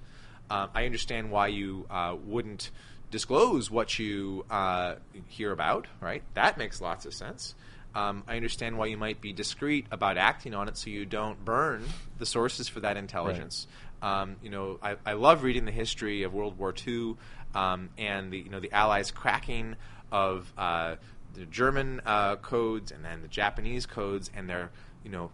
[0.51, 2.70] Um, I understand why you uh, wouldn't
[3.11, 4.96] disclose what you uh,
[5.28, 6.22] hear about, right?
[6.34, 7.55] That makes lots of sense.
[7.94, 11.42] Um, I understand why you might be discreet about acting on it so you don't
[11.44, 11.84] burn
[12.18, 13.66] the sources for that intelligence.
[14.03, 17.16] Um, you know, I, I love reading the history of World War II
[17.55, 19.76] um, and the you know the Allies cracking
[20.12, 20.96] of uh,
[21.39, 24.70] the German uh, codes and then the Japanese codes and their
[25.05, 25.30] you know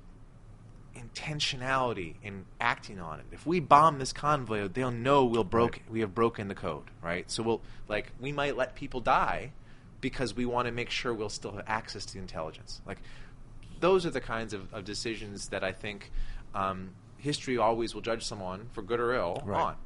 [0.97, 3.27] intentionality in acting on it.
[3.33, 7.31] If we bomb this convoy, they'll know we'll broke we have broken the code, right?
[7.31, 9.53] So we'll like we might let people die
[10.01, 12.81] because we want to make sure we'll still have access to the intelligence.
[12.87, 12.99] Like
[13.81, 16.11] those are the kinds of, of decisions that I think
[16.55, 19.61] um, history always will judge someone for good or ill Right.
[19.63, 19.77] on.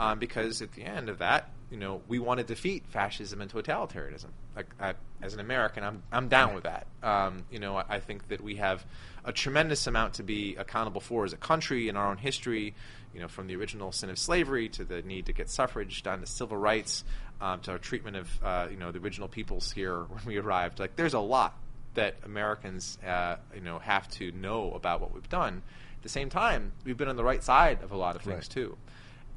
[0.00, 3.50] Um, because at the end of that, you know, we want to defeat fascism and
[3.52, 4.28] totalitarianism.
[4.56, 6.86] Like, I, as an American, I'm I'm down with that.
[7.02, 8.84] Um, you know, I, I think that we have
[9.24, 12.74] a tremendous amount to be accountable for as a country in our own history.
[13.14, 16.20] You know, from the original sin of slavery to the need to get suffrage down
[16.20, 17.04] to civil rights,
[17.40, 20.78] um, to our treatment of uh, you know the original peoples here when we arrived.
[20.80, 21.56] Like, there's a lot
[21.94, 25.62] that Americans, uh, you know, have to know about what we've done.
[25.96, 28.34] At the same time, we've been on the right side of a lot of things
[28.36, 28.50] Right.
[28.50, 28.76] too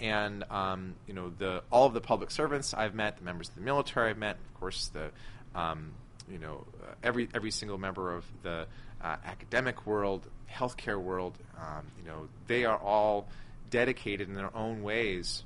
[0.02, 3.56] and um, you know the all of the public servants I've met, the members of
[3.56, 5.12] the military I've met, of course the
[5.58, 5.92] um,
[6.30, 8.66] you know uh, every every single member of the
[9.02, 13.28] uh, academic world, healthcare world, um, you know they are all
[13.70, 15.44] dedicated in their own ways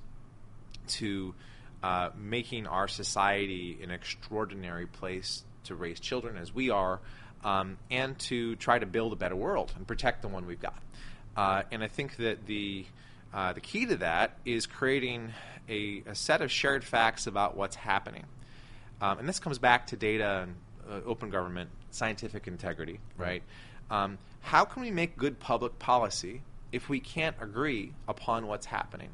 [0.87, 1.35] to
[1.83, 6.99] uh, making our society an extraordinary place to raise children as we are,
[7.43, 10.81] um, and to try to build a better world and protect the one we've got.
[11.35, 12.85] Uh, and I think that the
[13.36, 15.33] uh, the key to that is creating
[15.67, 18.23] a, a set of shared facts about what's happening.
[19.01, 20.55] Um, and this comes back to data and
[20.89, 23.43] uh, open government, scientific integrity, right?
[23.91, 29.09] Um, how can we make good public policy if we can't agree upon what's happening?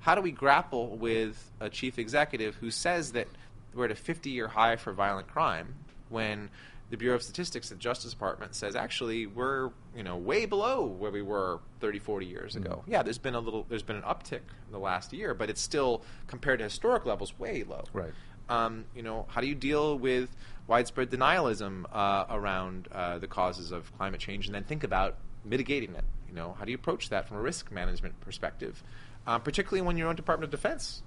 [0.00, 3.28] How do we grapple with a chief executive who says that
[3.74, 5.74] we're at a 50 year high for violent crime
[6.08, 6.48] when
[6.90, 10.84] the Bureau of Statistics at the Justice Department says actually we're you know way below
[10.84, 12.82] where we were 30 40 years ago.
[12.86, 15.60] Yeah, there's been a little there's been an uptick in the last year, but it's
[15.60, 17.84] still compared to historic levels way low.
[17.92, 18.12] Right.
[18.48, 20.34] Um, you know, how do you deal with
[20.66, 25.94] widespread denialism uh, around uh, the causes of climate change, and then think about mitigating
[25.94, 26.04] it?
[26.28, 28.82] You know, how do you approach that from a risk management perspective,
[29.28, 31.04] um, particularly when your own Department of Defense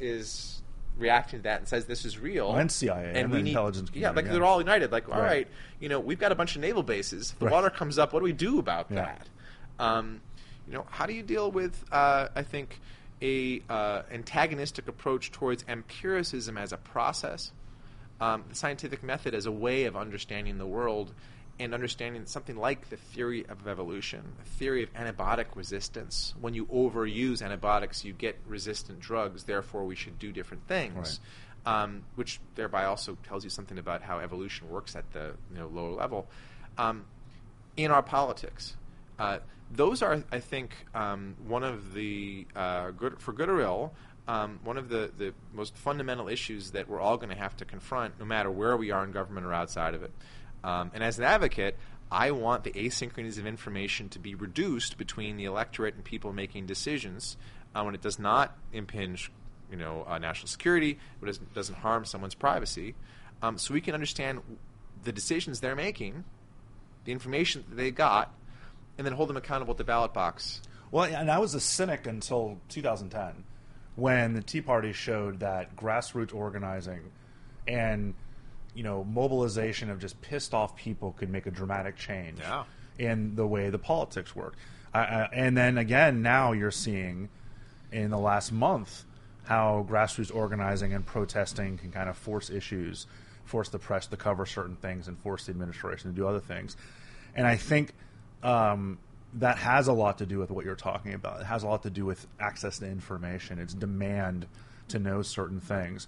[0.00, 0.62] is
[0.96, 3.90] reacting to that and says this is real and CIA and the we need- intelligence
[3.92, 4.90] yeah, like community, they're all united.
[4.92, 5.28] Like, all Right.
[5.30, 5.48] right,
[5.80, 7.32] you know, we've got a bunch of naval bases.
[7.32, 7.52] If the Right.
[7.52, 8.96] water comes up, what do we do about Yeah.
[9.04, 9.28] that?
[9.78, 10.20] Um,
[10.66, 11.84] you know, how do you deal with?
[11.92, 12.80] Uh, I think
[13.22, 17.52] a uh, antagonistic approach towards empiricism as a process,
[18.20, 21.12] um, the scientific method as a way of understanding the world,
[21.58, 26.34] and understanding something like the theory of evolution, the theory of antibiotic resistance.
[26.40, 29.44] When you overuse antibiotics, you get resistant drugs.
[29.44, 31.20] Therefore, we should do different things.
[31.64, 35.66] Um, which thereby also tells you something about how evolution works at the you know,
[35.66, 36.28] lower level.
[36.78, 37.06] Um,
[37.76, 38.76] in our politics.
[39.18, 39.38] Uh,
[39.70, 43.92] those are, I think, um, one of the uh, good for good or ill,
[44.28, 47.64] um, one of the, the most fundamental issues that we're all going to have to
[47.64, 50.12] confront, no matter where we are in government or outside of it.
[50.66, 51.78] Um, and as an advocate,
[52.10, 56.66] I want the asynchronous of information to be reduced between the electorate and people making
[56.66, 57.36] decisions
[57.74, 59.30] uh, when it does not impinge,
[59.70, 62.94] you know, uh, national security, when it doesn't, doesn't harm someone's privacy,
[63.42, 64.40] um, so we can understand
[65.04, 66.24] the decisions they're making
[67.04, 68.34] the information that they got,
[68.98, 70.60] and then hold them accountable at the ballot box.
[70.90, 73.44] Well, and I was a cynic until 2010
[73.94, 77.12] when the Tea Party showed that grassroots organizing
[77.66, 78.14] and
[78.76, 82.64] you know mobilization of just pissed off people could make a dramatic change Yeah.
[82.98, 84.54] in the way the politics work.
[84.94, 87.28] I, and then again, now you're seeing
[87.92, 89.04] in the last month
[89.44, 93.06] how grassroots organizing and protesting can kind of force issues,
[93.44, 96.76] force the press to cover certain things, and force the administration to do other things.
[97.34, 97.92] And I think
[98.42, 98.98] um,
[99.34, 101.40] that has a lot to do with what you're talking about.
[101.40, 103.58] It has a lot to do with access to information.
[103.58, 104.46] It's demand
[104.88, 106.06] to know certain things.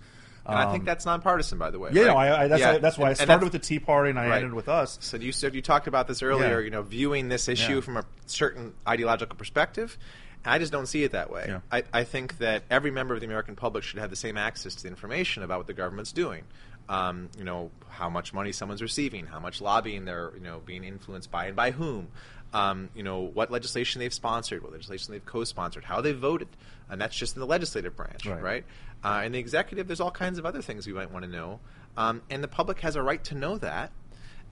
[0.48, 1.90] And I think that's nonpartisan, by the way.
[1.90, 2.08] Um, Yeah, right?
[2.08, 2.78] no, I, I, that's, Yeah.
[2.78, 4.36] that's why I And- and started with the Tea Party and I Right.
[4.36, 4.96] ended with us.
[5.00, 6.58] So you said you talked about this earlier.
[6.60, 6.64] Yeah.
[6.64, 7.80] You know, viewing this issue Yeah.
[7.82, 9.98] from a certain ideological perspective.
[10.44, 11.44] And I just don't see it that way.
[11.48, 11.60] Yeah.
[11.70, 14.74] I, I think that every member of the American public should have the same access
[14.76, 16.44] to the information about what the government's doing.
[16.88, 20.84] Um, you know, how much money someone's receiving, how much lobbying they're you know being
[20.84, 22.08] influenced by, and by whom.
[22.54, 26.48] Um, you know, what legislation they've sponsored, what legislation they've co-sponsored, how they voted,
[26.88, 28.42] and that's just in the legislative branch, Right.
[28.42, 28.64] right?
[29.04, 31.60] Uh, in the executive, there's all kinds of other things we might want to know,
[31.96, 33.92] um, and the public has a right to know that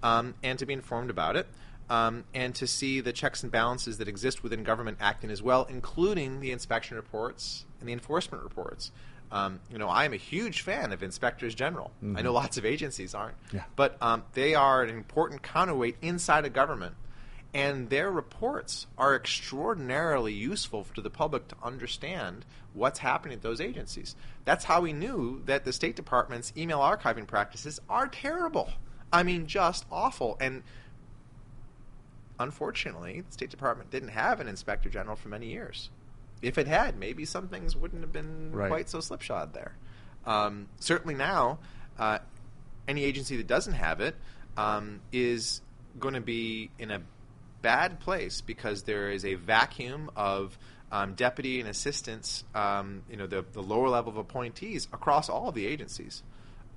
[0.02, 1.46] um, and to be informed about it,
[1.90, 5.64] um, and to see the checks and balances that exist within government acting as well,
[5.68, 8.90] including the inspection reports and the enforcement reports.
[9.32, 11.90] Um, you know, I am a huge fan of inspectors general.
[12.14, 13.64] I know lots of agencies aren't, Yeah.
[13.74, 16.94] but um, they are an important counterweight inside a government
[17.56, 22.44] and their reports are extraordinarily useful to the public to understand
[22.74, 24.14] what's happening at those agencies.
[24.44, 28.68] That's how we knew that the State Department's email archiving practices are terrible.
[29.10, 30.36] I mean, just awful.
[30.38, 30.64] And
[32.38, 35.88] unfortunately, the State Department didn't have an inspector general for many years.
[36.42, 38.68] If it had, maybe some things wouldn't have been Right.
[38.68, 39.76] quite so slipshod there.
[40.26, 41.58] Um, certainly now,
[41.98, 42.18] uh,
[42.86, 44.14] any agency that doesn't have it
[44.58, 45.62] um, is
[45.98, 47.00] going to be in a
[47.66, 50.56] bad place because there is a vacuum of
[50.92, 55.48] um, deputy and assistants, um, you know, the, the lower level of appointees across all
[55.48, 56.22] of the agencies.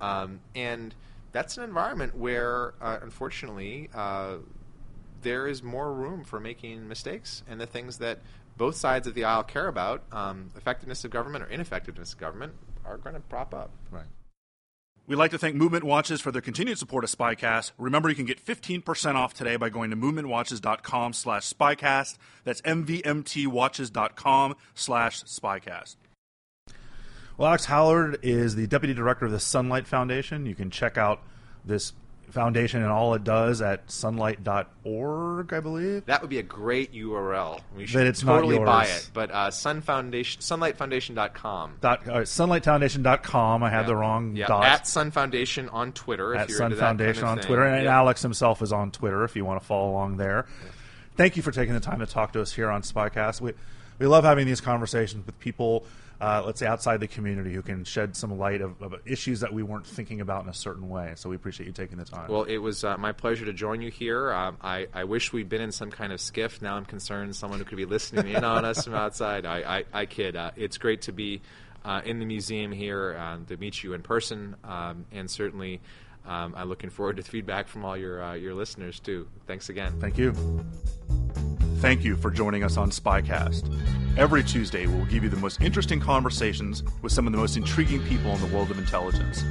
[0.00, 0.92] Um, and
[1.30, 4.38] that's an environment where, uh, unfortunately, uh,
[5.22, 8.18] there is more room for making mistakes and the things that
[8.56, 12.52] both sides of the aisle care about, um, effectiveness of government or ineffectiveness of government,
[12.84, 13.70] are going to prop up.
[13.92, 14.06] Right.
[15.10, 17.72] We'd like to thank Movement Watches for their continued support of Spycast.
[17.78, 22.16] Remember, you can get 15% off today by going to movementwatches.com slash spycast.
[22.44, 25.96] That's mvmtwatches.com slash spycast.
[27.36, 30.46] Well, Alex Howard is the deputy director of the Sunlight Foundation.
[30.46, 31.24] You can check out
[31.64, 31.92] this
[32.30, 36.06] foundation and all it does at sunlight.org, I believe.
[36.06, 37.60] That would be a great URL.
[37.76, 39.10] We should But it's not totally buy it.
[39.12, 41.78] But uh, Sun Foundation, sunlightfoundation.com.
[41.80, 43.62] Dot, uh, sunlightfoundation.com.
[43.62, 44.46] I had the wrong yeah.
[44.46, 44.64] dot.
[44.64, 46.34] At Sun Foundation on Twitter.
[46.34, 47.38] at if you're Sun that kind Foundation of on.
[47.38, 47.98] Twitter, and Yeah.
[47.98, 50.46] Alex himself is on Twitter if you want to follow along there.
[51.16, 53.40] Thank you for taking the time to talk to us here on Spycast.
[53.40, 53.52] We
[53.98, 55.84] we love having these conversations with people,
[56.20, 59.52] uh, let's say outside the community, who can shed some light of, of issues that
[59.52, 61.12] we weren't thinking about in a certain way.
[61.16, 62.30] So we appreciate you taking the time.
[62.30, 64.32] Well, it was uh, my pleasure to join you here.
[64.32, 66.60] Um, I, I wish we'd been in some kind of SCIF.
[66.60, 69.46] Now I'm concerned someone who could be listening in on us from outside.
[69.46, 70.36] I, I, I kid.
[70.36, 71.40] Uh, it's great to be
[71.84, 75.80] uh, in the museum here, uh, to meet you in person, um, and certainly
[76.26, 79.26] um, I'm looking forward to feedback from all your uh, your listeners too.
[79.46, 79.98] Thanks again.
[80.00, 80.34] Thank you.
[81.80, 83.74] Thank you for joining us on Spycast.
[84.18, 88.02] Every Tuesday, we'll give you the most interesting conversations with some of the most intriguing
[88.02, 89.42] people in the world of intelligence.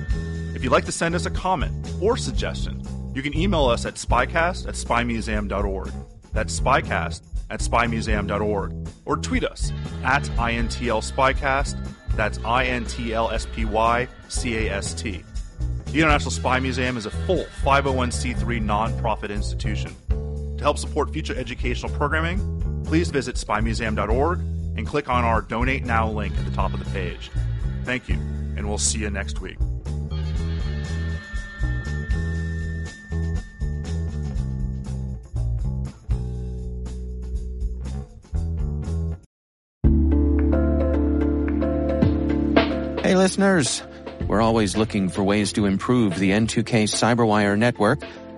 [0.54, 2.84] If you'd like to send us a comment or suggestion,
[3.16, 5.92] you can email us at spycast at spymuseum.org.
[6.32, 8.88] That's spycast at spymuseum.org.
[9.06, 9.72] Or tweet us
[10.04, 11.84] at INTL Spycast.
[12.16, 15.24] That's I N T L S P Y C A S T.
[15.86, 19.96] The International Spy Museum is a full 501c3 nonprofit institution.
[20.60, 26.10] To help support future educational programming, please visit spymuseum.org and click on our Donate Now
[26.10, 27.32] link at the top of the page.
[27.86, 29.58] Thank you, and we'll see you next week.
[43.02, 43.82] Hey, listeners.
[44.28, 48.04] We're always looking for ways to improve the N2K Cyberwire network